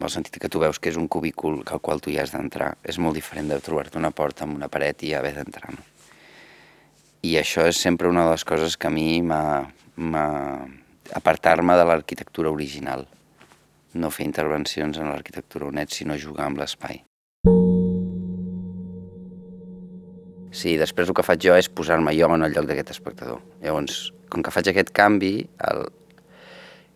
en 0.00 0.06
el 0.08 0.12
sentit 0.12 0.38
que 0.40 0.48
tu 0.48 0.62
veus 0.62 0.78
que 0.80 0.88
és 0.88 0.96
un 0.96 1.10
cubícul 1.12 1.58
al 1.68 1.80
qual 1.84 2.00
tu 2.00 2.08
hi 2.08 2.16
has 2.22 2.32
d'entrar. 2.32 2.72
És 2.88 2.96
molt 2.96 3.18
diferent 3.18 3.50
de 3.52 3.60
trobar-te 3.60 4.00
una 4.00 4.10
porta 4.16 4.46
amb 4.46 4.56
una 4.56 4.70
paret 4.72 5.04
i 5.04 5.12
haver 5.14 5.34
d'entrar. 5.36 5.74
No? 5.76 5.84
I 7.20 7.36
això 7.36 7.66
és 7.68 7.76
sempre 7.76 8.08
una 8.08 8.24
de 8.24 8.32
les 8.32 8.46
coses 8.48 8.78
que 8.80 8.88
a 8.88 8.94
mi 8.94 9.20
m'ha... 9.20 10.24
apartar-me 11.12 11.76
de 11.76 11.84
l'arquitectura 11.84 12.48
original. 12.48 13.04
No 13.92 14.08
fer 14.08 14.24
intervencions 14.24 14.96
en 14.96 15.12
l'arquitectura 15.12 15.68
net, 15.74 15.92
sinó 15.92 16.16
jugar 16.16 16.48
amb 16.48 16.62
l'espai. 16.62 17.02
Sí, 20.50 20.78
després 20.80 21.10
el 21.10 21.14
que 21.14 21.26
faig 21.26 21.44
jo 21.44 21.60
és 21.60 21.68
posar-me 21.68 22.16
jo 22.16 22.32
en 22.32 22.48
el 22.48 22.56
lloc 22.56 22.70
d'aquest 22.70 22.96
espectador. 22.96 23.44
Llavors, 23.60 24.14
com 24.32 24.40
que 24.40 24.54
faig 24.54 24.72
aquest 24.72 24.96
canvi, 24.96 25.44
el... 25.68 25.88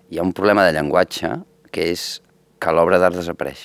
hi 0.08 0.16
ha 0.16 0.24
un 0.24 0.32
problema 0.32 0.64
de 0.64 0.72
llenguatge 0.72 1.36
que 1.74 1.90
és 1.92 2.23
que 2.64 2.72
l'obra 2.72 2.96
d'art 2.96 3.18
desapareix. 3.18 3.62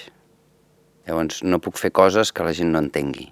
Llavors, 1.07 1.39
no 1.47 1.61
puc 1.63 1.77
fer 1.79 1.93
coses 1.95 2.33
que 2.35 2.43
la 2.43 2.51
gent 2.55 2.73
no 2.73 2.81
entengui. 2.83 3.29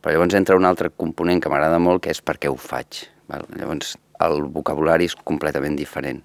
Però 0.00 0.12
llavors 0.14 0.36
entra 0.38 0.54
un 0.54 0.68
altre 0.68 0.92
component 1.02 1.40
que 1.42 1.50
m'agrada 1.50 1.80
molt, 1.82 2.04
que 2.04 2.12
és 2.14 2.20
per 2.22 2.36
què 2.38 2.50
ho 2.52 2.54
faig. 2.60 3.00
Val? 3.26 3.42
Llavors, 3.58 3.96
el 4.22 4.44
vocabulari 4.54 5.08
és 5.10 5.16
completament 5.16 5.74
diferent. 5.80 6.20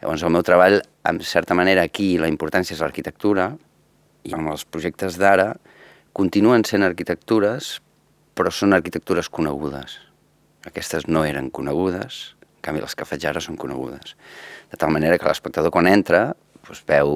Llavors, 0.00 0.24
el 0.24 0.32
meu 0.32 0.44
treball, 0.46 0.78
en 1.10 1.20
certa 1.28 1.56
manera, 1.58 1.84
aquí 1.84 2.14
la 2.16 2.30
importància 2.32 2.72
és 2.72 2.80
l'arquitectura, 2.80 3.50
i 4.24 4.32
amb 4.32 4.48
els 4.54 4.64
projectes 4.64 5.18
d'ara 5.20 5.50
continuen 6.16 6.64
sent 6.64 6.86
arquitectures, 6.86 7.74
però 8.34 8.48
són 8.48 8.72
arquitectures 8.72 9.28
conegudes. 9.28 9.98
Aquestes 10.64 11.04
no 11.10 11.26
eren 11.28 11.52
conegudes, 11.52 12.22
en 12.40 12.64
canvi 12.64 12.80
les 12.80 12.96
que 12.96 13.04
faig 13.04 13.28
ara 13.28 13.44
són 13.44 13.60
conegudes. 13.60 14.16
De 14.72 14.80
tal 14.80 14.94
manera 14.94 15.20
que 15.20 15.28
l'espectador 15.28 15.74
quan 15.74 15.90
entra 15.90 16.30
doncs 16.64 16.80
veu 16.88 17.10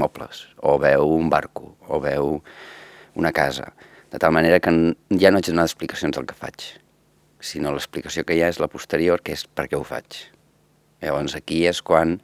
mobles, 0.00 0.46
o 0.58 0.76
veu 0.82 1.08
un 1.16 1.30
barco, 1.32 1.74
o 1.88 2.00
veu 2.00 2.40
una 3.16 3.32
casa, 3.32 3.72
de 4.12 4.20
tal 4.22 4.32
manera 4.32 4.60
que 4.60 4.70
ja 5.18 5.30
no 5.32 5.40
haig 5.40 5.48
de 5.48 5.52
donar 5.52 5.66
explicacions 5.66 6.16
del 6.16 6.26
que 6.28 6.38
faig, 6.38 6.70
sinó 7.40 7.72
l'explicació 7.74 8.24
que 8.24 8.36
hi 8.36 8.42
ha 8.44 8.52
és 8.52 8.62
la 8.62 8.70
posterior, 8.72 9.22
que 9.22 9.36
és 9.36 9.46
per 9.46 9.68
què 9.68 9.78
ho 9.78 9.84
faig. 9.84 10.22
Llavors 11.04 11.36
aquí 11.36 11.64
és 11.68 11.82
quan 11.82 12.18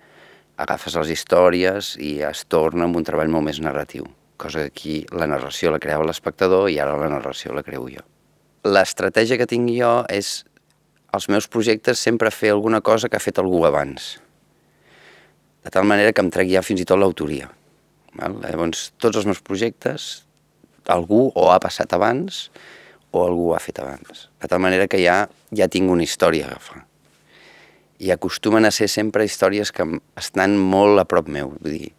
agafes 0.57 0.97
les 1.01 1.13
històries 1.17 1.95
i 2.01 2.19
es 2.27 2.47
torna 2.49 2.89
amb 2.89 2.97
un 2.97 3.07
treball 3.07 3.33
molt 3.33 3.51
més 3.51 3.61
narratiu 3.61 4.09
cosa 4.43 4.59
que 4.59 4.67
aquí 4.67 4.95
la 5.15 5.29
narració 5.31 5.71
la 5.71 5.79
creava 5.79 6.07
l'espectador 6.09 6.67
i 6.71 6.81
ara 6.83 6.99
la 6.99 7.11
narració 7.13 7.55
la 7.55 7.63
creu 7.63 7.87
jo. 7.93 8.03
L'estratègia 8.67 9.39
que 9.39 9.47
tinc 9.47 9.71
jo 9.77 9.93
és 10.11 10.43
els 11.15 11.29
meus 11.31 11.47
projectes 11.47 12.03
sempre 12.03 12.33
fer 12.35 12.51
alguna 12.51 12.81
cosa 12.81 13.09
que 13.09 13.19
ha 13.19 13.23
fet 13.23 13.39
algú 13.39 13.63
abans. 13.69 14.17
De 15.63 15.71
tal 15.71 15.87
manera 15.87 16.13
que 16.13 16.25
em 16.25 16.31
trec 16.35 16.51
ja 16.51 16.65
fins 16.67 16.83
i 16.83 16.89
tot 16.89 16.99
l'autoria. 16.99 17.51
Llavors, 18.19 18.91
tots 19.01 19.17
els 19.17 19.27
meus 19.29 19.41
projectes, 19.41 20.25
algú 20.93 21.31
o 21.35 21.49
ha 21.53 21.61
passat 21.63 21.93
abans 21.95 22.49
o 23.13 23.25
algú 23.25 23.51
ho 23.51 23.55
ha 23.57 23.61
fet 23.61 23.79
abans. 23.81 24.29
De 24.41 24.49
tal 24.49 24.61
manera 24.61 24.89
que 24.89 25.01
ja, 25.01 25.27
ja 25.53 25.69
tinc 25.69 25.91
una 25.93 26.05
història 26.05 26.49
a 26.49 26.53
agafar. 26.53 26.85
I 28.03 28.11
acostumen 28.11 28.65
a 28.67 28.73
ser 28.75 28.89
sempre 28.91 29.25
històries 29.25 29.71
que 29.71 29.87
estan 30.19 30.57
molt 30.59 30.99
a 30.99 31.07
prop 31.07 31.29
meu. 31.29 31.53
Vull 31.61 31.77
dir, 31.77 31.93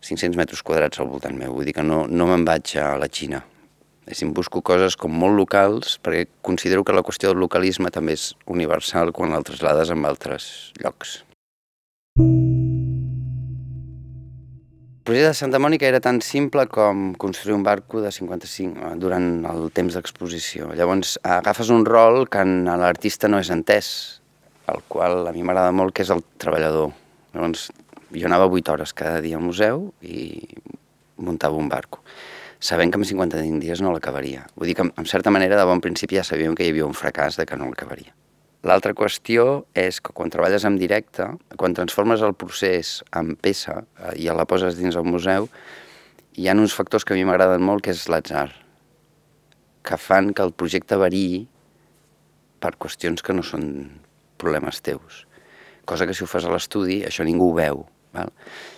500 0.00 0.36
metres 0.40 0.64
quadrats 0.64 1.00
al 1.00 1.10
voltant 1.12 1.36
meu, 1.36 1.52
vull 1.54 1.68
dir 1.68 1.76
que 1.76 1.84
no, 1.84 2.06
no 2.08 2.26
me'n 2.30 2.46
vaig 2.48 2.76
a 2.80 2.96
la 2.98 3.08
Xina. 3.08 3.44
em 4.10 4.32
busco 4.34 4.60
coses 4.62 4.96
com 4.96 5.12
molt 5.12 5.36
locals, 5.36 6.00
perquè 6.02 6.26
considero 6.42 6.82
que 6.82 6.92
la 6.92 7.02
qüestió 7.02 7.28
del 7.30 7.38
localisme 7.38 7.90
també 7.90 8.12
és 8.12 8.34
universal 8.46 9.12
quan 9.12 9.32
el 9.32 9.44
traslades 9.44 9.90
en 9.90 10.04
altres 10.04 10.72
llocs. 10.82 11.22
El 12.18 12.69
projecte 15.10 15.32
de 15.32 15.34
Santa 15.34 15.58
Mònica 15.58 15.88
era 15.88 15.98
tan 15.98 16.20
simple 16.22 16.68
com 16.70 17.16
construir 17.18 17.56
un 17.56 17.64
barco 17.66 17.98
de 17.98 18.12
55 18.14 18.78
eh, 18.78 18.90
durant 19.02 19.24
el 19.50 19.64
temps 19.74 19.96
d'exposició. 19.96 20.68
Llavors 20.78 21.16
agafes 21.26 21.72
un 21.74 21.82
rol 21.88 22.28
que 22.30 22.44
en 22.46 22.68
l'artista 22.78 23.26
no 23.26 23.40
és 23.42 23.50
entès, 23.50 23.88
el 24.70 24.78
qual 24.86 25.26
a 25.26 25.32
mi 25.34 25.42
m'agrada 25.42 25.74
molt, 25.74 25.96
que 25.96 26.06
és 26.06 26.14
el 26.14 26.22
treballador. 26.38 26.94
Llavors 27.34 27.66
jo 28.14 28.30
anava 28.30 28.46
8 28.46 28.76
hores 28.76 28.94
cada 28.94 29.18
dia 29.24 29.40
al 29.40 29.42
museu 29.42 29.88
i 29.98 30.46
muntava 31.18 31.58
un 31.58 31.66
barco, 31.72 32.04
sabent 32.62 32.94
que 32.94 33.02
en 33.02 33.10
55 33.10 33.58
dies 33.66 33.82
no 33.82 33.90
l'acabaria. 33.90 34.46
Vull 34.54 34.70
dir 34.70 34.78
que, 34.78 34.86
en 34.94 35.10
certa 35.10 35.34
manera, 35.34 35.58
de 35.58 35.66
bon 35.66 35.82
principi 35.82 36.22
ja 36.22 36.28
sabíem 36.28 36.54
que 36.54 36.62
hi 36.62 36.70
havia 36.70 36.86
un 36.86 36.94
fracàs 36.94 37.40
de 37.40 37.50
que 37.50 37.58
no 37.58 37.66
l'acabaria. 37.66 38.14
L'altra 38.60 38.92
qüestió 38.92 39.64
és 39.72 40.02
que 40.04 40.12
quan 40.12 40.28
treballes 40.32 40.66
en 40.68 40.74
directe, 40.76 41.24
quan 41.56 41.72
transformes 41.76 42.20
el 42.20 42.34
procés 42.36 42.98
en 43.16 43.32
peça 43.40 43.78
eh, 43.80 44.16
i 44.20 44.26
la 44.28 44.44
poses 44.44 44.76
dins 44.76 44.98
el 45.00 45.06
museu, 45.08 45.48
hi 46.36 46.48
ha 46.48 46.56
uns 46.56 46.74
factors 46.76 47.06
que 47.06 47.14
a 47.14 47.16
mi 47.16 47.24
m'agraden 47.24 47.64
molt, 47.64 47.82
que 47.86 47.94
és 47.94 48.04
l'atzar, 48.12 48.50
que 49.82 49.96
fan 49.96 50.34
que 50.36 50.44
el 50.44 50.52
projecte 50.52 50.98
variï 51.00 51.46
per 52.60 52.74
qüestions 52.76 53.24
que 53.24 53.32
no 53.32 53.44
són 53.46 53.64
problemes 54.40 54.82
teus. 54.84 55.24
Cosa 55.88 56.04
que 56.06 56.12
si 56.14 56.24
ho 56.24 56.28
fas 56.28 56.44
a 56.44 56.52
l'estudi, 56.52 57.00
això 57.08 57.24
ningú 57.24 57.48
ho 57.48 57.56
veu. 57.56 57.80
Val? 58.12 58.28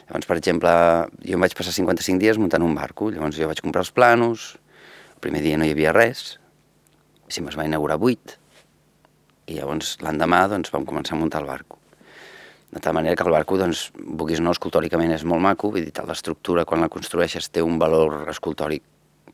Llavors, 0.07 0.29
per 0.29 0.37
exemple, 0.39 0.71
jo 1.27 1.35
em 1.35 1.43
vaig 1.43 1.57
passar 1.59 1.75
55 1.75 2.23
dies 2.23 2.39
muntant 2.39 2.63
un 2.63 2.77
barco, 2.79 3.11
llavors 3.11 3.39
jo 3.41 3.51
vaig 3.51 3.65
comprar 3.65 3.83
els 3.83 3.91
planos, 3.91 4.53
el 5.17 5.21
primer 5.25 5.43
dia 5.43 5.59
no 5.59 5.67
hi 5.67 5.75
havia 5.75 5.95
res, 5.97 6.37
si 7.33 7.43
me'ls 7.43 7.59
va 7.59 7.67
inaugurar 7.67 7.99
8, 7.99 8.39
i 9.47 9.59
llavors 9.59 9.97
l'endemà 10.05 10.45
doncs, 10.53 10.73
vam 10.75 10.87
començar 10.89 11.17
a 11.17 11.21
muntar 11.21 11.43
el 11.43 11.51
barco. 11.51 11.79
De 12.73 12.81
tal 12.81 12.95
manera 12.97 13.17
que 13.17 13.27
el 13.27 13.35
barco, 13.35 13.59
doncs, 13.61 13.91
vulguis 13.97 14.41
no, 14.41 14.55
escultòricament 14.55 15.13
és 15.13 15.27
molt 15.29 15.43
maco, 15.45 15.71
vull 15.75 15.85
dir, 15.85 16.07
l'estructura 16.09 16.65
quan 16.65 16.81
la 16.81 16.89
construeixes 16.93 17.51
té 17.53 17.65
un 17.65 17.77
valor 17.79 18.31
escultòric 18.33 18.85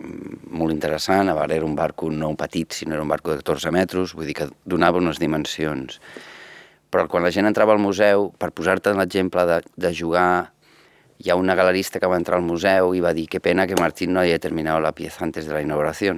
mm, 0.01 0.49
molt 0.59 0.75
interessant, 0.75 1.31
a 1.31 1.37
veure, 1.39 1.61
era 1.61 1.69
un 1.69 1.77
barco 1.79 2.11
no 2.11 2.33
petit, 2.39 2.81
sinó 2.81 2.97
era 2.97 3.07
un 3.07 3.15
barco 3.15 3.31
de 3.31 3.45
14 3.45 3.71
metres, 3.75 4.17
vull 4.19 4.27
dir 4.27 4.35
que 4.41 4.51
donava 4.67 4.99
unes 4.99 5.23
dimensions 5.23 6.01
però 6.89 7.05
quan 7.09 7.25
la 7.25 7.33
gent 7.35 7.49
entrava 7.49 7.75
al 7.75 7.83
museu, 7.83 8.31
per 8.41 8.51
posar-te 8.57 8.95
l'exemple 8.97 9.45
de, 9.49 9.59
de 9.77 9.93
jugar, 9.95 10.51
hi 11.19 11.31
ha 11.31 11.37
una 11.37 11.57
galerista 11.59 12.01
que 12.01 12.09
va 12.09 12.17
entrar 12.21 12.39
al 12.39 12.47
museu 12.47 12.95
i 12.95 13.03
va 13.05 13.13
dir 13.13 13.27
que 13.29 13.43
pena 13.45 13.67
que 13.67 13.77
Martín 13.79 14.15
no 14.15 14.21
haya 14.21 14.39
terminado 14.39 14.81
la 14.81 14.95
pieza 14.97 15.25
antes 15.27 15.47
de 15.47 15.55
la 15.55 15.63
inauguració. 15.65 16.17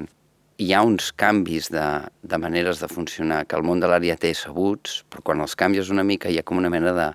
Hi 0.60 0.74
ha 0.76 0.82
uns 0.84 1.06
canvis 1.16 1.70
de, 1.72 1.82
de 2.20 2.36
maneres 2.36 2.82
de 2.82 2.88
funcionar 2.90 3.46
que 3.48 3.56
el 3.56 3.62
món 3.64 3.80
de 3.80 3.88
l'àrea 3.88 4.18
té 4.20 4.34
sabuts, 4.36 4.98
però 5.08 5.22
quan 5.24 5.40
els 5.40 5.54
canvies 5.56 5.88
una 5.88 6.02
mica 6.04 6.28
hi 6.28 6.36
ha 6.36 6.42
com 6.44 6.58
una 6.60 6.68
mena 6.68 6.90
de, 6.92 7.06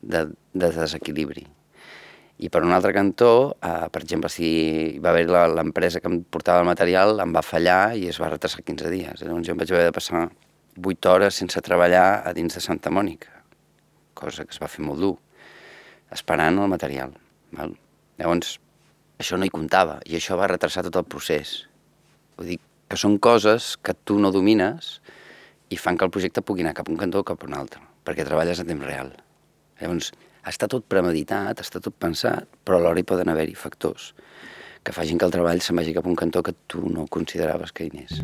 de, 0.00 0.22
de 0.56 0.70
desequilibri. 0.72 1.42
I 2.40 2.48
per 2.48 2.62
un 2.64 2.72
altre 2.72 2.94
cantó, 2.96 3.58
eh, 3.60 3.90
per 3.92 4.00
exemple, 4.00 4.30
si 4.32 4.48
va 5.04 5.10
haver 5.12 5.26
l'empresa 5.58 6.00
que 6.00 6.08
em 6.08 6.22
portava 6.32 6.62
el 6.62 6.70
material, 6.70 7.20
em 7.20 7.34
va 7.36 7.42
fallar 7.44 7.92
i 7.98 8.06
es 8.08 8.20
va 8.22 8.30
retrasar 8.32 8.64
15 8.64 8.92
dies. 8.94 9.20
Llavors 9.20 9.44
jo 9.44 9.52
em 9.52 9.60
vaig 9.60 9.74
haver 9.74 9.90
de 9.90 9.96
passar 9.98 10.22
8 10.80 11.12
hores 11.12 11.42
sense 11.42 11.60
treballar 11.66 12.06
a 12.24 12.32
dins 12.32 12.56
de 12.56 12.62
Santa 12.64 12.88
Mònica, 12.88 13.42
cosa 14.16 14.46
que 14.46 14.56
es 14.56 14.62
va 14.62 14.70
fer 14.72 14.86
molt 14.86 15.04
dur, 15.04 15.12
esperant 16.16 16.62
el 16.64 16.72
material. 16.72 17.12
Val? 17.52 17.76
Llavors, 18.16 18.56
això 19.20 19.36
no 19.36 19.44
hi 19.44 19.52
comptava 19.52 19.98
i 20.08 20.16
això 20.16 20.40
va 20.40 20.48
retrasar 20.48 20.86
tot 20.88 21.02
el 21.02 21.10
procés. 21.16 21.58
Vull 22.38 22.54
dir 22.54 22.58
que 22.88 22.96
són 23.00 23.18
coses 23.22 23.76
que 23.84 23.94
tu 23.94 24.18
no 24.18 24.32
domines 24.34 24.98
i 25.70 25.76
fan 25.76 25.98
que 25.98 26.06
el 26.08 26.12
projecte 26.14 26.42
pugui 26.42 26.64
anar 26.64 26.74
cap 26.78 26.88
a 26.88 26.92
un 26.94 27.00
cantó 27.00 27.20
o 27.20 27.28
cap 27.28 27.44
a 27.44 27.48
un 27.48 27.56
altre, 27.58 27.82
perquè 28.04 28.24
treballes 28.24 28.60
a 28.60 28.66
temps 28.68 28.86
real. 28.88 29.12
Llavors, 29.80 30.12
està 30.48 30.66
tot 30.70 30.88
premeditat, 30.88 31.60
està 31.60 31.82
tot 31.84 31.94
pensat, 32.00 32.48
però 32.64 32.80
alhora 32.80 33.00
hi 33.02 33.06
poden 33.08 33.28
haver-hi 33.28 33.56
factors 33.58 34.14
que 34.82 34.94
facin 34.94 35.18
que 35.20 35.26
el 35.26 35.34
treball 35.34 35.60
se'n 35.60 35.76
vagi 35.76 35.92
cap 35.92 36.06
a 36.06 36.08
un 36.08 36.16
cantó 36.16 36.40
que 36.42 36.54
tu 36.70 36.88
no 36.88 37.04
consideraves 37.12 37.74
que 37.74 37.84
hi 37.84 37.92
anés 37.92 38.22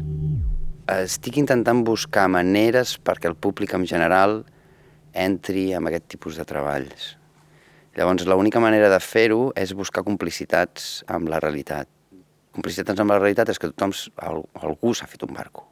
estic 0.84 1.38
intentant 1.40 1.80
buscar 1.84 2.26
maneres 2.28 2.98
perquè 3.00 3.30
el 3.30 3.36
públic 3.36 3.72
en 3.74 3.86
general 3.88 4.42
entri 5.14 5.72
en 5.72 5.86
aquest 5.88 6.10
tipus 6.12 6.36
de 6.36 6.44
treballs. 6.44 7.14
Llavors, 7.96 8.26
l'única 8.26 8.60
manera 8.60 8.90
de 8.90 8.98
fer-ho 9.00 9.52
és 9.56 9.72
buscar 9.72 10.04
complicitats 10.04 11.04
amb 11.06 11.30
la 11.30 11.40
realitat. 11.40 11.88
Complicitats 12.54 13.02
amb 13.02 13.10
la 13.10 13.18
realitat 13.18 13.50
és 13.50 13.58
que 13.58 13.72
tothom, 13.72 13.92
algú 14.62 14.94
s'ha 14.94 15.08
fet 15.10 15.24
un 15.26 15.34
barco. 15.34 15.66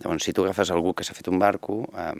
Llavors, 0.00 0.24
si 0.24 0.32
tu 0.32 0.46
agafes 0.46 0.70
algú 0.72 0.94
que 0.94 1.04
s'ha 1.04 1.16
fet 1.16 1.28
un 1.28 1.40
barco, 1.42 1.82
eh, 1.92 2.14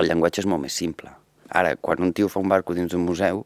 el 0.00 0.08
llenguatge 0.08 0.42
és 0.42 0.48
molt 0.50 0.64
més 0.64 0.74
simple. 0.74 1.12
Ara, 1.48 1.76
quan 1.76 2.02
un 2.02 2.12
tio 2.12 2.28
fa 2.32 2.40
un 2.42 2.50
barco 2.50 2.74
dins 2.74 2.90
d'un 2.90 3.04
museu, 3.06 3.44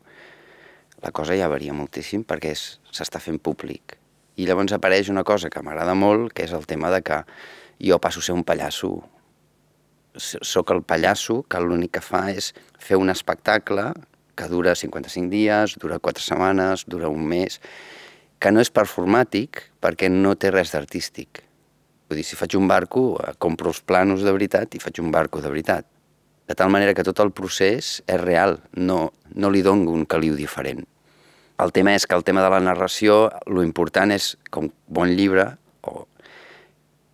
la 1.02 1.12
cosa 1.12 1.36
ja 1.36 1.48
varia 1.48 1.74
moltíssim 1.76 2.24
perquè 2.24 2.54
s'està 2.56 3.20
fent 3.20 3.40
públic. 3.42 3.96
I 4.40 4.46
llavors 4.48 4.72
apareix 4.72 5.10
una 5.12 5.24
cosa 5.24 5.50
que 5.52 5.62
m'agrada 5.64 5.94
molt, 5.94 6.32
que 6.32 6.46
és 6.46 6.52
el 6.56 6.66
tema 6.68 6.90
de 6.94 7.02
que 7.04 7.22
jo 7.80 7.98
passo 8.00 8.20
a 8.20 8.22
ser 8.22 8.36
un 8.36 8.44
pallasso. 8.44 8.92
Soc 10.16 10.72
el 10.72 10.82
pallasso 10.82 11.42
que 11.48 11.60
l'únic 11.60 11.98
que 11.98 12.04
fa 12.04 12.28
és 12.32 12.52
fer 12.78 12.96
un 13.00 13.12
espectacle 13.12 13.90
que 14.36 14.48
dura 14.48 14.74
55 14.74 15.28
dies, 15.28 15.76
dura 15.80 15.98
4 15.98 16.24
setmanes, 16.24 16.86
dura 16.88 17.10
un 17.12 17.26
mes, 17.28 17.60
que 18.40 18.50
no 18.50 18.62
és 18.64 18.72
performàtic 18.72 19.66
perquè 19.84 20.08
no 20.08 20.34
té 20.40 20.50
res 20.50 20.72
d'artístic. 20.72 21.42
Vull 22.08 22.18
dir, 22.18 22.26
si 22.26 22.38
faig 22.38 22.56
un 22.58 22.66
barco, 22.66 23.14
eh, 23.20 23.34
compro 23.38 23.70
els 23.70 23.82
planos 23.84 24.24
de 24.24 24.32
veritat 24.32 24.74
i 24.74 24.80
faig 24.82 24.98
un 25.04 25.12
barco 25.12 25.42
de 25.44 25.52
veritat. 25.52 25.86
De 26.48 26.56
tal 26.58 26.72
manera 26.72 26.94
que 26.94 27.04
tot 27.06 27.20
el 27.22 27.30
procés 27.30 28.00
és 28.08 28.20
real, 28.20 28.58
no, 28.74 29.12
no 29.36 29.50
li 29.52 29.62
dono 29.62 29.92
un 29.92 30.06
caliu 30.08 30.34
diferent. 30.34 30.82
El 31.60 31.70
tema 31.76 31.92
és 31.94 32.06
que 32.08 32.16
el 32.16 32.24
tema 32.24 32.42
de 32.42 32.48
la 32.50 32.58
narració, 32.64 33.28
lo 33.46 33.62
important 33.62 34.10
és, 34.10 34.32
com 34.50 34.70
bon 34.88 35.12
llibre, 35.12 35.44
o 35.84 36.06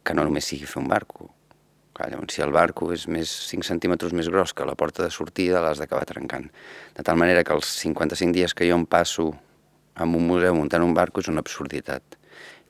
que 0.06 0.14
no 0.14 0.24
només 0.24 0.46
sigui 0.46 0.70
fer 0.70 0.78
un 0.80 0.88
barco. 0.88 1.32
Clar, 1.96 2.12
llavors, 2.12 2.36
si 2.36 2.44
el 2.44 2.54
barco 2.54 2.92
és 2.94 3.08
més 3.10 3.28
5 3.50 3.66
centímetres 3.66 4.14
més 4.14 4.30
gros 4.30 4.54
que 4.54 4.64
la 4.68 4.76
porta 4.78 5.02
de 5.02 5.10
sortida, 5.10 5.60
l'has 5.64 5.82
d'acabar 5.82 6.06
trencant. 6.06 6.46
De 6.94 7.02
tal 7.02 7.18
manera 7.18 7.42
que 7.42 7.56
els 7.56 7.66
55 7.82 8.36
dies 8.36 8.54
que 8.54 8.68
jo 8.70 8.78
em 8.78 8.86
passo 8.86 9.32
en 9.96 10.14
un 10.14 10.26
museu 10.28 10.54
muntant 10.54 10.84
un 10.84 10.94
barco 10.94 11.22
és 11.22 11.30
una 11.32 11.42
absurditat. 11.44 12.18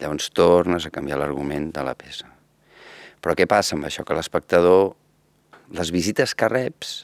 Llavors 0.01 0.31
tornes 0.37 0.87
a 0.87 0.93
canviar 0.95 1.19
l'argument 1.21 1.71
de 1.75 1.85
la 1.85 1.97
peça. 1.99 2.29
Però 3.21 3.35
què 3.35 3.49
passa 3.51 3.75
amb 3.77 3.89
això? 3.89 4.05
Que 4.07 4.15
l'espectador, 4.15 4.93
les 5.75 5.91
visites 5.91 6.35
que 6.37 6.49
reps 6.53 6.97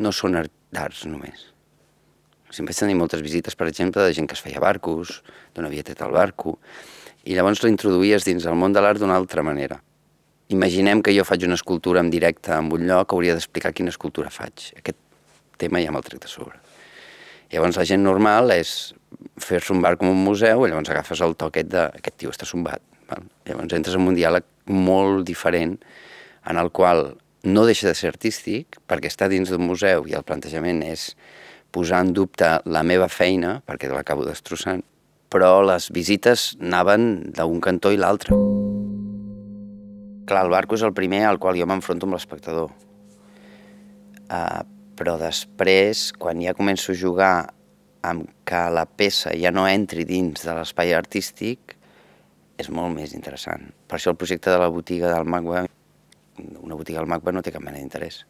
no 0.00 0.12
són 0.16 0.38
d'arts 0.72 1.04
només. 1.10 1.50
Si 2.50 2.64
vaig 2.66 2.78
tenir 2.78 2.96
moltes 2.98 3.22
visites, 3.22 3.54
per 3.54 3.68
exemple, 3.70 4.02
de 4.02 4.14
gent 4.14 4.26
que 4.26 4.34
es 4.34 4.42
feia 4.42 4.62
barcos, 4.62 5.20
d'on 5.54 5.68
havia 5.68 5.84
tret 5.86 6.00
el 6.02 6.14
barco, 6.16 6.56
i 7.22 7.36
llavors 7.36 7.62
l'introduïes 7.62 8.24
dins 8.26 8.46
el 8.48 8.56
món 8.58 8.74
de 8.74 8.82
l'art 8.82 8.98
d'una 8.98 9.18
altra 9.20 9.44
manera. 9.46 9.78
Imaginem 10.50 11.02
que 11.04 11.14
jo 11.14 11.22
faig 11.22 11.44
una 11.46 11.54
escultura 11.54 12.02
en 12.02 12.10
directe 12.10 12.50
en 12.56 12.72
un 12.74 12.88
lloc, 12.88 13.12
hauria 13.14 13.36
d'explicar 13.36 13.70
quina 13.76 13.92
escultura 13.94 14.32
faig. 14.34 14.72
Aquest 14.80 14.98
tema 15.62 15.82
ja 15.84 15.92
me'l 15.94 16.02
trec 16.02 16.24
de 16.24 16.30
sobre. 16.32 16.58
Llavors 17.52 17.78
la 17.78 17.86
gent 17.86 18.02
normal 18.02 18.50
és 18.54 18.94
fer-se 19.40 19.72
un 19.74 19.82
bar 19.84 19.96
com 20.00 20.10
un 20.10 20.22
museu 20.24 20.64
i 20.64 20.70
llavors 20.70 20.90
agafes 20.92 21.22
el 21.24 21.36
toquet 21.38 21.68
de 21.70 21.86
aquest 22.00 22.16
tio 22.20 22.32
està 22.32 22.48
sombat. 22.48 22.82
Val? 23.10 23.26
Llavors 23.48 23.74
entres 23.76 23.96
en 23.98 24.06
un 24.08 24.16
diàleg 24.18 24.46
molt 24.70 25.26
diferent 25.28 25.76
en 26.48 26.60
el 26.60 26.70
qual 26.70 27.16
no 27.42 27.64
deixa 27.68 27.88
de 27.88 27.96
ser 27.96 28.10
artístic 28.12 28.80
perquè 28.88 29.10
està 29.10 29.28
dins 29.32 29.50
d'un 29.50 29.64
museu 29.64 30.06
i 30.08 30.16
el 30.16 30.26
plantejament 30.26 30.82
és 30.84 31.14
posar 31.72 32.02
en 32.04 32.12
dubte 32.16 32.58
la 32.66 32.82
meva 32.82 33.08
feina 33.08 33.60
perquè 33.66 33.90
l'acabo 33.90 34.26
destrossant, 34.26 34.82
però 35.30 35.60
les 35.62 35.88
visites 35.94 36.54
anaven 36.60 37.32
d'un 37.36 37.62
cantó 37.62 37.92
i 37.94 38.00
l'altre. 38.00 38.34
Clar, 40.26 40.44
el 40.44 40.52
barco 40.52 40.76
és 40.78 40.84
el 40.86 40.94
primer 40.94 41.24
al 41.26 41.40
qual 41.42 41.58
jo 41.58 41.66
m'enfronto 41.66 42.06
amb 42.06 42.16
l'espectador. 42.16 42.70
Uh, 44.30 44.62
però 44.98 45.16
després, 45.18 46.10
quan 46.18 46.42
ja 46.42 46.54
començo 46.54 46.92
a 46.92 46.98
jugar 46.98 47.34
amb 48.06 48.28
que 48.48 48.60
la 48.72 48.86
peça 48.86 49.32
ja 49.36 49.52
no 49.52 49.66
entri 49.68 50.06
dins 50.08 50.44
de 50.46 50.54
l'espai 50.56 50.94
artístic, 50.96 51.76
és 52.60 52.68
molt 52.72 52.92
més 52.94 53.14
interessant. 53.16 53.70
Per 53.88 53.96
això 53.98 54.12
el 54.12 54.18
projecte 54.20 54.52
de 54.52 54.58
la 54.60 54.68
botiga 54.72 55.12
del 55.12 55.28
MACBA, 55.28 55.64
una 56.60 56.76
botiga 56.76 57.00
del 57.00 57.08
MACBA 57.10 57.34
no 57.36 57.42
té 57.44 57.52
cap 57.54 57.64
mena 57.64 57.80
d'interès. 57.80 58.22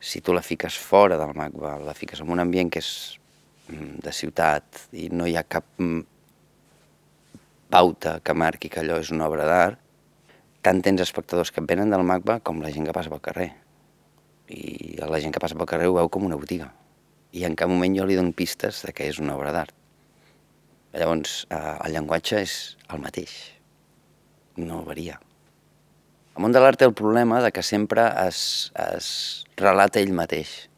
Si 0.00 0.22
tu 0.24 0.34
la 0.34 0.42
fiques 0.42 0.78
fora 0.78 1.18
del 1.20 1.34
MACBA, 1.36 1.76
la 1.86 1.94
fiques 1.94 2.22
en 2.22 2.30
un 2.32 2.42
ambient 2.42 2.70
que 2.72 2.82
és 2.82 2.90
mm, 3.68 4.00
de 4.06 4.14
ciutat 4.16 4.86
i 4.92 5.08
no 5.12 5.26
hi 5.26 5.36
ha 5.36 5.46
cap 5.46 5.66
mm, 5.78 6.02
pauta 7.70 8.18
que 8.24 8.34
marqui 8.34 8.70
que 8.70 8.82
allò 8.82 8.98
és 9.02 9.12
una 9.14 9.28
obra 9.30 9.46
d'art, 9.46 9.80
tant 10.62 10.82
tens 10.84 11.02
espectadors 11.02 11.52
que 11.54 11.64
venen 11.64 11.92
del 11.92 12.04
MACBA 12.06 12.40
com 12.44 12.62
la 12.62 12.72
gent 12.74 12.86
que 12.88 12.96
passa 12.96 13.12
pel 13.12 13.22
carrer 13.24 13.50
i 14.50 14.96
la 14.98 15.20
gent 15.22 15.32
que 15.32 15.40
passa 15.42 15.56
pel 15.56 15.68
carrer 15.70 15.88
ho 15.88 15.96
veu 15.96 16.10
com 16.12 16.26
una 16.26 16.38
botiga. 16.38 16.70
I 17.36 17.44
en 17.46 17.56
cap 17.58 17.70
moment 17.70 17.94
jo 17.96 18.06
li 18.08 18.16
dono 18.18 18.34
pistes 18.36 18.82
de 18.86 18.94
que 18.96 19.06
és 19.10 19.20
una 19.22 19.36
obra 19.38 19.52
d'art. 19.54 19.74
Llavors, 20.92 21.44
eh, 21.50 21.76
el 21.86 21.94
llenguatge 21.94 22.40
és 22.42 22.54
el 22.90 23.02
mateix, 23.02 23.34
no 24.58 24.82
varia. 24.86 25.20
El 26.34 26.42
món 26.42 26.54
de 26.54 26.62
l'art 26.62 26.80
té 26.80 26.88
el 26.88 26.96
problema 26.98 27.40
de 27.44 27.52
que 27.52 27.62
sempre 27.62 28.08
es, 28.26 28.72
es 28.74 29.10
relata 29.56 30.00
ell 30.00 30.14
mateix. 30.14 30.68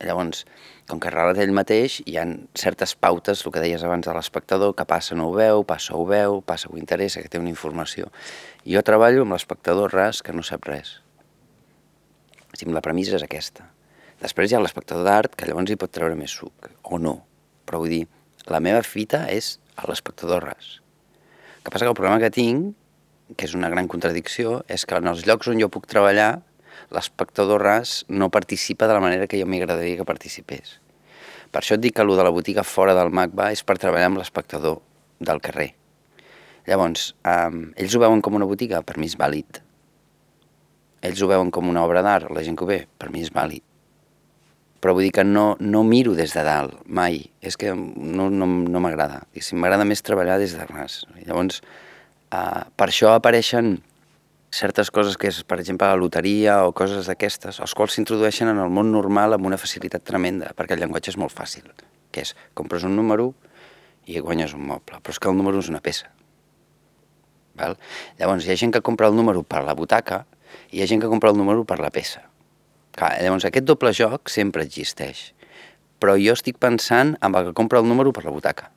Llavors, 0.00 0.44
com 0.88 1.00
que 1.02 1.10
relata 1.12 1.42
ell 1.44 1.52
mateix, 1.52 1.98
hi 2.06 2.16
ha 2.16 2.24
certes 2.56 2.94
pautes, 2.96 3.44
el 3.44 3.52
que 3.52 3.64
deies 3.64 3.84
abans 3.84 4.06
de 4.06 4.14
l'espectador, 4.14 4.72
que 4.78 4.88
passa 4.88 5.18
no 5.18 5.28
ho 5.28 5.34
veu, 5.36 5.64
passa 5.68 5.96
ho 5.98 6.06
veu, 6.08 6.40
passa 6.40 6.70
ho 6.72 6.78
interessa, 6.80 7.20
que 7.20 7.28
té 7.28 7.42
una 7.42 7.52
informació. 7.52 8.08
I 8.64 8.78
jo 8.78 8.84
treballo 8.86 9.26
amb 9.26 9.36
l'espectador 9.36 9.92
ras 9.92 10.22
que 10.22 10.32
no 10.32 10.46
sap 10.46 10.64
res 10.70 10.96
la 12.66 12.82
premissa 12.82 13.16
és 13.16 13.22
aquesta. 13.22 13.68
Després 14.18 14.50
hi 14.50 14.56
ha 14.56 14.60
l'espectador 14.62 15.06
d'art, 15.06 15.34
que 15.38 15.46
llavors 15.46 15.70
hi 15.70 15.78
pot 15.78 15.92
treure 15.94 16.16
més 16.18 16.32
suc, 16.34 16.68
o 16.82 16.98
no. 16.98 17.14
Però 17.68 17.80
vull 17.82 17.92
dir, 17.92 18.04
la 18.50 18.60
meva 18.64 18.82
fita 18.86 19.26
és 19.30 19.56
a 19.78 19.86
l'espectador 19.90 20.42
ras. 20.48 20.78
El 21.58 21.68
que 21.68 21.74
passa 21.74 21.86
que 21.86 21.92
el 21.92 21.98
problema 21.98 22.18
que 22.22 22.32
tinc, 22.34 22.72
que 23.36 23.46
és 23.46 23.54
una 23.54 23.70
gran 23.70 23.86
contradicció, 23.90 24.62
és 24.66 24.86
que 24.88 24.98
en 24.98 25.10
els 25.12 25.26
llocs 25.28 25.50
on 25.52 25.60
jo 25.62 25.68
puc 25.70 25.86
treballar, 25.90 26.40
l'espectador 26.94 27.62
ras 27.62 28.02
no 28.08 28.30
participa 28.34 28.88
de 28.88 28.96
la 28.96 29.04
manera 29.04 29.28
que 29.30 29.38
jo 29.40 29.46
m'agradaria 29.46 30.00
que 30.00 30.08
participés. 30.08 30.78
Per 31.52 31.62
això 31.62 31.76
et 31.76 31.84
dic 31.84 31.94
que 31.96 32.02
allò 32.02 32.16
de 32.18 32.26
la 32.26 32.34
botiga 32.34 32.64
fora 32.66 32.96
del 32.98 33.12
MACBA 33.14 33.52
és 33.54 33.62
per 33.64 33.78
treballar 33.78 34.10
amb 34.10 34.22
l'espectador 34.22 34.80
del 35.20 35.40
carrer. 35.44 35.70
Llavors, 36.68 37.14
eh, 37.24 37.72
ells 37.80 37.94
ho 37.94 38.02
veuen 38.02 38.20
com 38.24 38.36
una 38.36 38.48
botiga, 38.48 38.82
per 38.82 38.98
mi 38.98 39.08
és 39.08 39.16
vàlid 39.16 39.62
ells 41.02 41.22
ho 41.22 41.28
veuen 41.30 41.50
com 41.54 41.68
una 41.70 41.84
obra 41.86 42.02
d'art, 42.02 42.30
la 42.34 42.42
gent 42.44 42.56
que 42.58 42.66
ho 42.66 42.70
ve, 42.70 42.80
per 42.98 43.10
mi 43.14 43.22
és 43.22 43.32
vàlid. 43.34 43.62
Però 44.78 44.94
vull 44.94 45.08
dir 45.08 45.14
que 45.16 45.24
no, 45.26 45.56
no 45.58 45.82
miro 45.82 46.14
des 46.14 46.32
de 46.36 46.44
dalt, 46.46 46.76
mai. 46.86 47.24
És 47.42 47.58
que 47.58 47.72
no, 47.74 48.28
no, 48.30 48.46
no 48.46 48.82
m'agrada. 48.82 49.24
M'agrada 49.52 49.86
més 49.88 50.04
treballar 50.06 50.38
des 50.38 50.54
de 50.54 50.66
ras. 50.68 51.00
Llavors, 51.24 51.62
uh, 52.30 52.68
per 52.78 52.88
això 52.88 53.16
apareixen 53.16 53.80
certes 54.54 54.92
coses 54.94 55.18
que 55.18 55.28
és, 55.32 55.42
per 55.44 55.58
exemple, 55.58 55.88
la 55.90 55.98
loteria 55.98 56.60
o 56.64 56.70
coses 56.72 57.10
d'aquestes, 57.10 57.58
els 57.60 57.74
quals 57.76 57.98
s'introdueixen 57.98 58.48
en 58.48 58.62
el 58.62 58.70
món 58.72 58.92
normal 58.94 59.36
amb 59.36 59.50
una 59.50 59.58
facilitat 59.60 60.06
tremenda, 60.06 60.54
perquè 60.56 60.78
el 60.78 60.84
llenguatge 60.84 61.12
és 61.12 61.18
molt 61.20 61.34
fàcil, 61.34 61.66
que 62.14 62.24
és, 62.24 62.32
compres 62.56 62.86
un 62.88 62.96
número 62.96 63.32
i 64.08 64.22
guanyes 64.24 64.54
un 64.56 64.64
moble, 64.70 65.02
però 65.02 65.12
és 65.12 65.20
que 65.20 65.28
el 65.28 65.36
número 65.36 65.60
és 65.60 65.68
una 65.68 65.82
peça. 65.84 66.08
Val? 67.58 67.76
Llavors, 68.16 68.46
hi 68.46 68.54
ha 68.54 68.60
gent 68.62 68.72
que 68.72 68.80
compra 68.86 69.10
el 69.10 69.18
número 69.18 69.42
per 69.42 69.66
la 69.66 69.76
butaca 69.76 70.22
hi 70.70 70.82
ha 70.82 70.88
gent 70.88 71.00
que 71.02 71.08
compra 71.08 71.30
el 71.30 71.38
número 71.38 71.64
per 71.64 71.78
la 71.80 71.90
peça. 71.90 72.27
Clar, 72.98 73.12
llavors 73.22 73.46
aquest 73.46 73.66
doble 73.68 73.92
joc 73.94 74.30
sempre 74.32 74.64
existeix, 74.66 75.28
però 76.02 76.16
jo 76.18 76.34
estic 76.34 76.56
pensant 76.58 77.14
en 77.22 77.36
el 77.38 77.48
que 77.48 77.54
compra 77.60 77.78
el 77.78 77.86
número 77.86 78.10
per 78.14 78.24
la 78.24 78.34
butaca. 78.34 78.72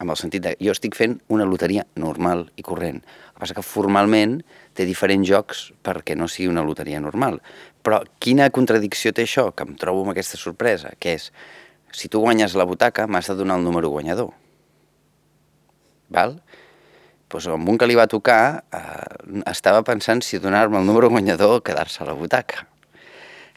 Amb 0.00 0.12
el 0.12 0.18
sentit 0.20 0.44
de, 0.44 0.52
jo 0.60 0.72
estic 0.72 0.96
fent 0.96 1.18
una 1.32 1.46
loteria 1.48 1.86
normal 2.00 2.46
i 2.60 2.64
corrent. 2.64 3.00
El 3.00 3.32
que 3.32 3.40
passa 3.44 3.56
que 3.56 3.64
formalment 3.64 4.38
té 4.76 4.84
diferents 4.88 5.28
jocs 5.28 5.66
perquè 5.84 6.16
no 6.16 6.28
sigui 6.28 6.48
una 6.52 6.64
loteria 6.64 7.00
normal. 7.00 7.40
Però 7.84 8.02
quina 8.20 8.48
contradicció 8.52 9.12
té 9.16 9.24
això, 9.24 9.48
que 9.52 9.64
em 9.64 9.72
trobo 9.80 10.04
amb 10.04 10.12
aquesta 10.12 10.40
sorpresa, 10.40 10.92
que 11.00 11.16
és, 11.16 11.28
si 11.92 12.08
tu 12.12 12.20
guanyes 12.20 12.56
la 12.56 12.68
butaca, 12.68 13.08
m'has 13.08 13.28
de 13.28 13.36
donar 13.40 13.56
el 13.60 13.64
número 13.64 13.92
guanyador. 13.92 14.32
Val? 16.12 16.40
Doncs 17.30 17.46
amb 17.46 17.68
un 17.70 17.78
que 17.78 17.86
li 17.86 17.96
va 17.98 18.08
tocar 18.10 18.42
eh, 18.74 19.40
estava 19.50 19.84
pensant 19.86 20.22
si 20.26 20.42
donar-me 20.42 20.80
el 20.80 20.86
número 20.86 21.10
guanyador 21.12 21.60
o 21.60 21.64
quedar-se 21.64 22.02
a 22.02 22.08
la 22.08 22.16
butaca. 22.18 22.66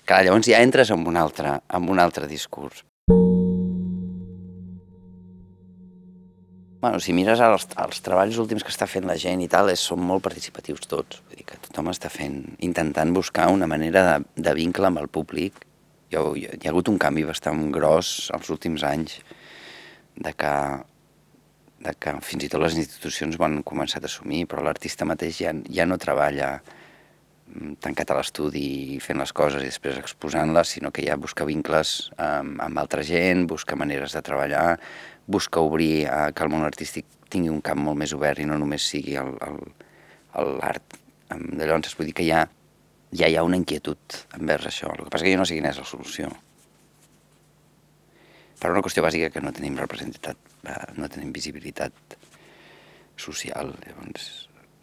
Clar, 0.06 0.26
llavors 0.28 0.50
ja 0.50 0.60
entres 0.62 0.92
en 0.92 1.06
un 1.08 1.18
altre, 1.18 1.58
en 1.74 1.90
un 1.90 2.00
altre 2.00 2.28
discurs. 2.28 2.84
Bueno, 6.84 7.00
si 7.00 7.14
mires 7.16 7.40
els, 7.40 7.66
els 7.80 8.02
treballs 8.04 8.38
últims 8.44 8.66
que 8.68 8.72
està 8.74 8.86
fent 8.92 9.08
la 9.08 9.16
gent 9.16 9.40
i 9.40 9.48
tal, 9.48 9.72
és, 9.72 9.80
són 9.80 10.02
molt 10.04 10.26
participatius 10.26 10.84
tots. 10.92 11.22
Vull 11.24 11.40
dir 11.40 11.46
que 11.48 11.60
tothom 11.64 11.88
està 11.94 12.12
fent, 12.12 12.42
intentant 12.68 13.14
buscar 13.16 13.48
una 13.56 13.70
manera 13.72 14.04
de, 14.10 14.18
de 14.50 14.54
vincle 14.58 14.90
amb 14.90 15.00
el 15.00 15.08
públic. 15.08 15.64
Ha, 16.12 16.24
hi 16.36 16.44
ha 16.52 16.74
hagut 16.74 16.92
un 16.92 17.00
canvi 17.00 17.24
bastant 17.26 17.70
gros 17.72 18.28
els 18.36 18.52
últims 18.52 18.84
anys 18.84 19.22
de 20.20 20.36
que 20.36 20.52
de 21.84 21.94
que 22.00 22.14
fins 22.24 22.46
i 22.46 22.50
tot 22.52 22.64
les 22.64 22.78
institucions 22.80 23.38
ho 23.38 23.46
han 23.48 23.60
començat 23.68 24.06
a 24.06 24.10
assumir, 24.12 24.46
però 24.48 24.64
l'artista 24.64 25.08
mateix 25.10 25.42
ja, 25.44 25.54
ja 25.78 25.86
no 25.90 26.00
treballa 26.02 26.56
mm, 26.60 27.76
tancat 27.84 28.14
a 28.14 28.18
l'estudi 28.20 29.00
fent 29.04 29.20
les 29.22 29.34
coses 29.36 29.64
i 29.64 29.72
després 29.72 30.00
exposant-les, 30.00 30.76
sinó 30.78 30.94
que 30.96 31.06
ja 31.06 31.20
busca 31.20 31.48
vincles 31.50 32.12
amb, 32.18 32.62
amb 32.64 32.82
altra 32.82 33.04
gent, 33.08 33.46
busca 33.52 33.78
maneres 33.80 34.16
de 34.16 34.24
treballar, 34.26 34.80
busca 35.28 35.64
obrir 35.64 36.08
a 36.12 36.32
que 36.32 36.44
el 36.46 36.52
món 36.54 36.66
artístic 36.68 37.06
tingui 37.34 37.52
un 37.52 37.62
camp 37.66 37.82
molt 37.84 38.00
més 38.00 38.14
obert 38.16 38.40
i 38.40 38.48
no 38.50 38.60
només 38.60 38.86
sigui 38.88 39.18
l'art. 39.18 41.00
Llavors, 41.34 41.96
vull 41.98 42.12
dir 42.12 42.18
que 42.18 42.28
ha 42.30 42.44
ja 43.14 43.30
hi 43.30 43.38
ha 43.38 43.46
una 43.46 43.60
inquietud 43.60 44.18
envers 44.38 44.68
això. 44.70 44.92
El 44.94 45.06
que 45.06 45.14
passa 45.14 45.26
que 45.28 45.34
jo 45.34 45.42
no 45.42 45.46
sé 45.46 45.58
quina 45.58 45.72
és 45.74 45.80
la 45.80 45.88
solució. 45.88 46.32
Per 48.64 48.72
una 48.72 48.80
qüestió 48.80 49.04
bàsica 49.04 49.28
que 49.28 49.42
no 49.44 49.52
tenim 49.52 49.76
representativitat, 49.76 50.38
eh, 50.72 50.94
no 50.96 51.10
tenim 51.12 51.34
visibilitat 51.36 52.16
social. 53.20 53.74
Llavors, 53.84 54.28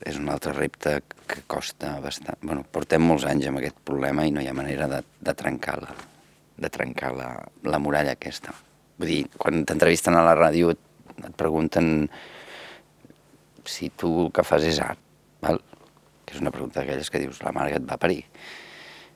és 0.04 0.18
un 0.20 0.28
altre 0.28 0.52
repte 0.52 0.98
que 1.24 1.40
costa 1.48 1.94
bastant. 2.04 2.36
Bueno, 2.42 2.66
portem 2.76 3.00
molts 3.00 3.24
anys 3.28 3.48
amb 3.48 3.60
aquest 3.60 3.78
problema 3.88 4.26
i 4.28 4.34
no 4.36 4.42
hi 4.44 4.50
ha 4.50 4.56
manera 4.56 4.88
de, 4.88 5.00
de 5.00 5.34
trencar, 5.36 5.78
la, 5.80 5.94
de 6.60 6.70
trencar 6.72 7.14
la, 7.16 7.30
la 7.64 7.80
muralla 7.80 8.12
aquesta. 8.18 8.52
Vull 9.00 9.14
dir, 9.14 9.22
quan 9.40 9.64
t'entrevisten 9.64 10.16
a 10.16 10.26
la 10.28 10.36
ràdio 10.36 10.74
et, 10.74 10.82
et 11.16 11.36
pregunten 11.40 12.10
si 13.64 13.88
tu 13.96 14.12
el 14.26 14.30
que 14.36 14.44
fas 14.44 14.68
és 14.68 14.80
art, 14.84 15.00
val? 15.40 15.60
que 16.26 16.36
és 16.36 16.44
una 16.44 16.52
pregunta 16.52 16.82
d'aquelles 16.82 17.08
que 17.08 17.24
dius 17.24 17.40
la 17.40 17.54
mare 17.56 17.72
que 17.72 17.80
et 17.80 17.88
va 17.88 17.96
parir. 18.00 18.20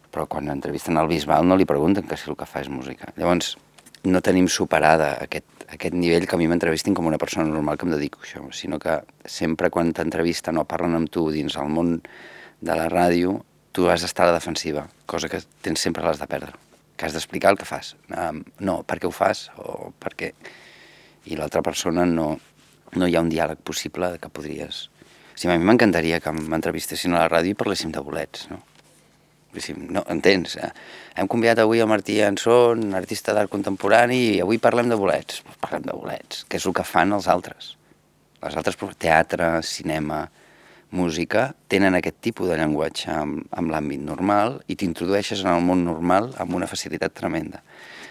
Però 0.09 0.24
quan 0.31 0.48
entrevisten 0.48 0.96
al 0.96 1.12
Bisbal 1.12 1.44
no 1.44 1.61
li 1.61 1.68
pregunten 1.68 2.09
que 2.09 2.16
si 2.16 2.33
el 2.33 2.40
que 2.40 2.48
fa 2.48 2.64
és 2.64 2.72
música. 2.72 3.12
Llavors, 3.20 3.59
no 4.04 4.20
tenim 4.24 4.48
superada 4.52 5.14
aquest, 5.24 5.64
aquest 5.72 5.96
nivell 5.96 6.26
que 6.28 6.36
a 6.36 6.40
mi 6.40 6.48
m'entrevistin 6.50 6.94
com 6.96 7.08
una 7.08 7.20
persona 7.20 7.48
normal 7.48 7.78
que 7.80 7.86
em 7.88 7.94
dedico 7.94 8.20
a 8.20 8.26
això, 8.26 8.44
sinó 8.52 8.78
que 8.82 8.98
sempre 9.24 9.70
quan 9.72 9.92
t'entrevisten 9.96 10.60
o 10.60 10.66
parlen 10.68 10.96
amb 10.98 11.10
tu 11.12 11.30
dins 11.32 11.56
el 11.60 11.72
món 11.72 11.96
de 12.60 12.76
la 12.76 12.90
ràdio, 12.92 13.38
tu 13.72 13.88
has 13.90 14.04
d'estar 14.04 14.26
a 14.26 14.32
la 14.32 14.38
defensiva, 14.38 14.86
cosa 15.06 15.28
que 15.28 15.40
tens 15.64 15.80
sempre 15.80 16.04
l'has 16.04 16.20
de 16.20 16.28
perdre, 16.30 16.52
que 16.96 17.08
has 17.08 17.16
d'explicar 17.16 17.54
el 17.54 17.58
que 17.58 17.68
fas. 17.68 17.94
Um, 18.12 18.44
no, 18.60 18.82
per 18.86 19.00
què 19.00 19.08
ho 19.08 19.14
fas 19.14 19.48
o 19.58 19.90
per 19.98 20.14
què... 20.18 20.34
I 21.24 21.38
l'altra 21.40 21.62
persona 21.64 22.04
no, 22.04 22.34
no 23.00 23.06
hi 23.08 23.16
ha 23.16 23.22
un 23.24 23.32
diàleg 23.32 23.64
possible 23.64 24.18
que 24.20 24.28
podries... 24.28 24.90
O 25.34 25.38
sigui, 25.40 25.56
a 25.56 25.58
mi 25.58 25.66
m'encantaria 25.66 26.20
que 26.22 26.30
m'entrevistessin 26.36 27.16
a 27.16 27.24
la 27.24 27.30
ràdio 27.32 27.56
i 27.56 27.58
parléssim 27.58 27.90
de 27.90 28.02
bolets, 28.04 28.44
no? 28.52 28.60
No, 29.94 30.02
entens? 30.10 30.56
Eh? 30.58 30.70
Hem 31.16 31.28
convidat 31.30 31.62
avui 31.62 31.82
el 31.82 31.88
Martí 31.90 32.20
Anson, 32.24 32.92
artista 32.98 33.34
d'art 33.36 33.52
contemporani, 33.52 34.20
i 34.36 34.40
avui 34.42 34.58
parlem 34.62 34.90
de 34.90 34.98
bolets. 34.98 35.42
Parlem 35.62 35.86
de 35.86 35.96
bolets, 35.96 36.44
que 36.48 36.58
és 36.60 36.66
el 36.66 36.74
que 36.76 36.86
fan 36.86 37.14
els 37.16 37.28
altres. 37.30 37.74
Els 38.44 38.56
altres, 38.60 38.76
teatre, 39.00 39.50
cinema, 39.64 40.24
música, 40.94 41.48
tenen 41.68 41.96
aquest 41.98 42.20
tipus 42.22 42.50
de 42.50 42.58
llenguatge 42.60 43.10
amb, 43.10 43.42
amb 43.50 43.72
l'àmbit 43.72 44.04
normal 44.04 44.60
i 44.70 44.76
t'introdueixes 44.78 45.42
en 45.44 45.50
el 45.54 45.64
món 45.64 45.84
normal 45.86 46.30
amb 46.40 46.54
una 46.54 46.70
facilitat 46.70 47.16
tremenda. 47.16 47.64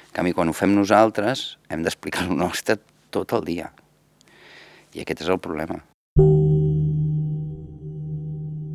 En 0.09 0.19
canvi, 0.19 0.35
quan 0.35 0.51
ho 0.51 0.57
fem 0.57 0.75
nosaltres, 0.75 1.57
hem 1.69 1.85
d'explicar 1.85 2.27
el 2.27 2.37
nostre 2.37 2.77
tot 3.13 3.33
el 3.37 3.47
dia. 3.47 3.71
I 4.93 5.01
aquest 5.01 5.25
és 5.25 5.33
el 5.33 5.41
problema. 5.41 5.79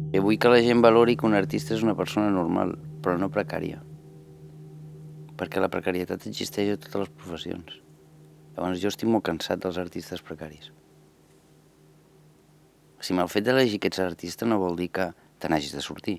Jo 0.09 0.23
vull 0.25 0.39
que 0.41 0.49
la 0.49 0.63
gent 0.65 0.81
valori 0.81 1.19
que 1.21 1.27
un 1.29 1.37
artista 1.37 1.75
és 1.77 1.83
una 1.85 1.93
persona 1.97 2.31
normal, 2.33 2.73
però 3.05 3.19
no 3.21 3.29
precària. 3.29 3.83
Perquè 5.37 5.61
la 5.61 5.69
precarietat 5.69 6.25
existeix 6.31 6.73
a 6.73 6.79
totes 6.81 7.03
les 7.03 7.11
professions. 7.13 7.75
Llavors 8.57 8.81
jo 8.81 8.89
estic 8.89 9.11
molt 9.13 9.27
cansat 9.29 9.61
dels 9.63 9.77
artistes 9.79 10.25
precaris. 10.25 10.71
O 12.99 13.05
sigui, 13.05 13.21
el 13.21 13.29
fet 13.31 13.45
d'elegir 13.47 13.83
que 13.83 13.93
ets 13.93 14.01
artista 14.03 14.49
no 14.49 14.59
vol 14.63 14.81
dir 14.81 14.89
que 14.97 15.11
te 15.39 15.53
n'hagis 15.53 15.77
de 15.77 15.85
sortir, 15.85 16.17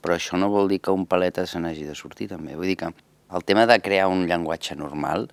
però 0.00 0.14
això 0.14 0.38
no 0.38 0.52
vol 0.52 0.70
dir 0.70 0.78
que 0.86 0.94
un 0.94 1.04
paleta 1.10 1.44
se 1.44 1.58
n'hagi 1.58 1.88
de 1.90 1.98
sortir 1.98 2.30
també. 2.30 2.54
Vull 2.54 2.70
dir 2.70 2.78
que 2.80 2.92
el 3.34 3.44
tema 3.44 3.66
de 3.66 3.80
crear 3.82 4.06
un 4.12 4.28
llenguatge 4.30 4.78
normal 4.78 5.26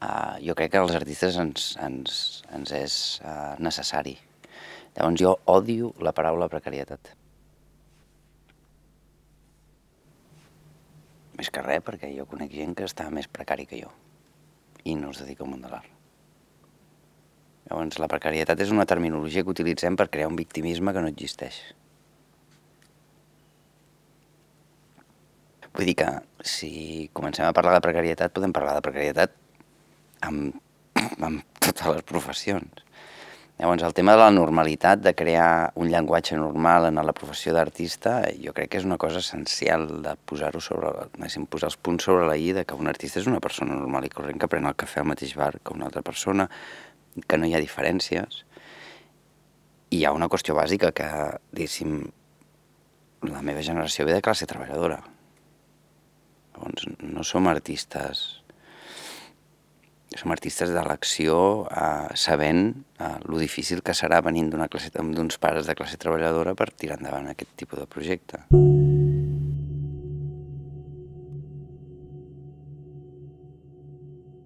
uh, 0.00 0.40
jo 0.40 0.56
crec 0.56 0.72
que 0.72 0.80
als 0.80 0.96
artistes 0.96 1.36
ens, 1.36 1.70
ens, 1.84 2.18
ens 2.56 2.74
és 2.80 2.98
uh, 3.20 3.54
necessari. 3.60 4.16
Llavors 4.96 5.20
jo 5.20 5.36
odio 5.52 5.92
la 6.02 6.16
paraula 6.16 6.48
precarietat. 6.48 7.17
Més 11.38 11.50
que 11.54 11.62
res 11.62 11.84
perquè 11.86 12.10
jo 12.16 12.26
conec 12.26 12.52
gent 12.58 12.74
que 12.74 12.86
està 12.88 13.08
més 13.14 13.30
precari 13.30 13.66
que 13.70 13.80
jo 13.80 13.92
i 14.88 14.94
no 14.98 15.12
es 15.12 15.20
dedica 15.22 15.44
al 15.44 15.50
món 15.52 15.62
de 15.62 15.70
l'art. 15.70 15.90
Llavors, 17.68 17.98
la 18.00 18.08
precarietat 18.08 18.62
és 18.64 18.70
una 18.72 18.86
terminologia 18.88 19.44
que 19.44 19.52
utilitzem 19.52 19.96
per 19.98 20.08
crear 20.08 20.30
un 20.30 20.38
victimisme 20.38 20.94
que 20.96 21.02
no 21.04 21.10
existeix. 21.12 21.58
Vull 25.76 25.90
dir 25.90 25.94
que 26.00 26.08
si 26.42 26.70
comencem 27.14 27.46
a 27.46 27.52
parlar 27.54 27.76
de 27.76 27.84
precarietat, 27.84 28.32
podem 28.34 28.54
parlar 28.56 28.78
de 28.78 28.84
precarietat 28.86 29.36
amb, 30.26 30.56
amb 31.28 31.44
totes 31.60 31.92
les 31.92 32.06
professions. 32.08 32.87
Llavors, 33.58 33.82
el 33.82 33.94
tema 33.94 34.12
de 34.14 34.20
la 34.22 34.30
normalitat, 34.30 35.00
de 35.02 35.12
crear 35.18 35.72
un 35.74 35.88
llenguatge 35.90 36.36
normal 36.38 36.84
en 36.92 37.00
la 37.02 37.14
professió 37.16 37.50
d'artista, 37.56 38.20
jo 38.38 38.52
crec 38.54 38.70
que 38.70 38.78
és 38.78 38.86
una 38.86 39.00
cosa 39.02 39.18
essencial 39.18 39.88
de 40.04 40.12
posar-ho 40.30 40.62
sobre, 40.62 40.92
posar 41.50 41.72
els 41.72 41.76
punts 41.82 42.06
sobre 42.06 42.28
la 42.28 42.36
i 42.38 42.52
que 42.62 42.78
un 42.78 42.86
artista 42.86 43.18
és 43.18 43.26
una 43.26 43.42
persona 43.42 43.74
normal 43.74 44.06
i 44.06 44.12
corrent 44.14 44.38
que 44.38 44.46
pren 44.46 44.70
el 44.70 44.78
cafè 44.78 45.02
al 45.02 45.10
mateix 45.10 45.34
bar 45.34 45.56
que 45.58 45.74
una 45.74 45.90
altra 45.90 46.04
persona, 46.06 46.46
que 47.26 47.36
no 47.36 47.50
hi 47.50 47.54
ha 47.58 47.64
diferències. 47.64 48.44
I 49.90 49.98
hi 49.98 50.04
ha 50.06 50.14
una 50.14 50.30
qüestió 50.30 50.54
bàsica 50.54 50.94
que, 50.94 51.10
diguéssim, 51.50 52.04
la 53.26 53.42
meva 53.42 53.66
generació 53.66 54.06
ve 54.06 54.14
de 54.14 54.22
classe 54.22 54.46
treballadora. 54.46 55.02
Llavors, 56.54 56.86
no 57.02 57.26
som 57.26 57.50
artistes 57.50 58.44
som 60.16 60.32
artistes 60.32 60.70
de 60.72 60.82
l'acció 60.84 61.66
eh, 61.68 62.08
sabent 62.16 62.70
eh, 62.98 63.16
lo 63.28 63.40
difícil 63.40 63.82
que 63.84 63.92
serà 63.96 64.22
venint 64.24 64.48
d'una 64.48 64.68
classe 64.72 64.90
d'uns 64.94 65.36
pares 65.42 65.68
de 65.68 65.76
classe 65.76 66.00
treballadora 66.00 66.54
per 66.56 66.70
tirar 66.72 66.96
endavant 66.98 67.28
aquest 67.28 67.52
tipus 67.60 67.82
de 67.82 67.86
projecte. 67.86 68.40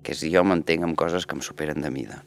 Que 0.03 0.19
si 0.19 0.33
jo 0.35 0.43
m'entenc 0.43 0.83
amb 0.83 0.99
coses 0.99 1.27
que 1.27 1.39
em 1.39 1.45
superen 1.47 1.85
de 1.85 1.93
mida. 1.95 2.19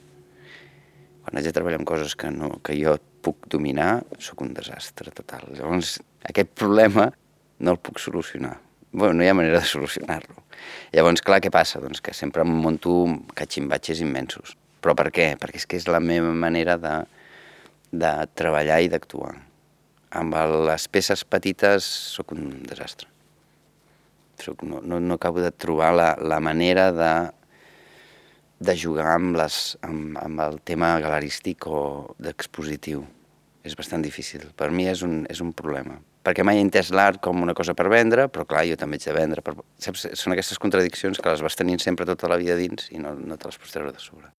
Quan 1.26 1.36
haig 1.36 1.50
de 1.50 1.56
treballar 1.58 1.82
amb 1.82 1.90
coses 1.90 2.16
que, 2.16 2.32
no, 2.32 2.62
que 2.64 2.78
jo 2.80 2.96
puc 3.26 3.50
dominar, 3.52 4.06
sóc 4.22 4.46
un 4.46 4.54
desastre 4.56 5.12
total. 5.12 5.50
Llavors, 5.58 5.98
aquest 6.24 6.54
problema 6.56 7.10
no 7.60 7.76
el 7.76 7.82
puc 7.84 8.00
solucionar 8.00 8.60
bueno, 8.96 9.14
no 9.14 9.24
hi 9.24 9.28
ha 9.28 9.36
manera 9.36 9.60
de 9.60 9.68
solucionar-lo. 9.68 10.44
Llavors, 10.96 11.22
clar, 11.26 11.42
què 11.44 11.52
passa? 11.52 11.82
Doncs 11.84 12.02
que 12.02 12.14
sempre 12.16 12.46
em 12.46 12.52
monto 12.64 12.94
catximbatges 13.36 14.02
immensos. 14.06 14.56
Però 14.80 14.96
per 14.96 15.10
què? 15.12 15.34
Perquè 15.42 15.60
és 15.60 15.68
que 15.68 15.80
és 15.80 15.88
la 15.92 16.00
meva 16.00 16.32
manera 16.32 16.78
de, 16.80 16.94
de 17.92 18.14
treballar 18.40 18.80
i 18.86 18.92
d'actuar. 18.94 19.34
Amb 20.16 20.38
les 20.70 20.88
peces 20.88 21.26
petites 21.28 21.88
sóc 22.16 22.32
un 22.36 22.64
desastre. 22.64 23.12
Soc, 24.40 24.64
no, 24.68 24.82
no, 24.84 25.00
no 25.00 25.20
acabo 25.20 25.44
de 25.44 25.52
trobar 25.52 25.94
la, 25.96 26.10
la 26.20 26.40
manera 26.44 26.90
de, 26.96 27.14
de 28.64 28.76
jugar 28.80 29.14
amb, 29.16 29.36
les, 29.40 29.60
amb, 29.84 30.16
amb 30.22 30.44
el 30.48 30.60
tema 30.64 30.96
galerístic 31.04 31.68
o 31.68 32.16
d'expositiu. 32.20 33.04
És 33.66 33.76
bastant 33.76 34.04
difícil. 34.06 34.52
Per 34.56 34.70
mi 34.72 34.88
és 34.88 35.04
un, 35.04 35.24
és 35.32 35.42
un 35.44 35.56
problema 35.56 35.98
perquè 36.26 36.46
mai 36.48 36.60
he 36.60 36.66
entès 36.66 36.90
l'art 36.96 37.22
com 37.24 37.44
una 37.46 37.54
cosa 37.58 37.76
per 37.78 37.88
vendre, 37.92 38.28
però 38.34 38.48
clar, 38.50 38.66
jo 38.70 38.80
també 38.82 38.98
haig 39.00 39.06
de 39.10 39.18
vendre. 39.18 39.46
Per... 39.46 39.56
Saps? 39.82 40.08
Són 40.18 40.34
aquestes 40.34 40.62
contradiccions 40.62 41.22
que 41.22 41.32
les 41.32 41.46
vas 41.46 41.60
tenint 41.60 41.82
sempre 41.84 42.08
tota 42.10 42.32
la 42.32 42.40
vida 42.42 42.58
dins 42.60 42.90
i 42.92 43.02
no, 43.02 43.14
no 43.16 43.38
te 43.38 43.52
les 43.52 43.62
pots 43.62 43.78
treure 43.78 43.94
de 43.94 44.04
sobre. 44.04 44.34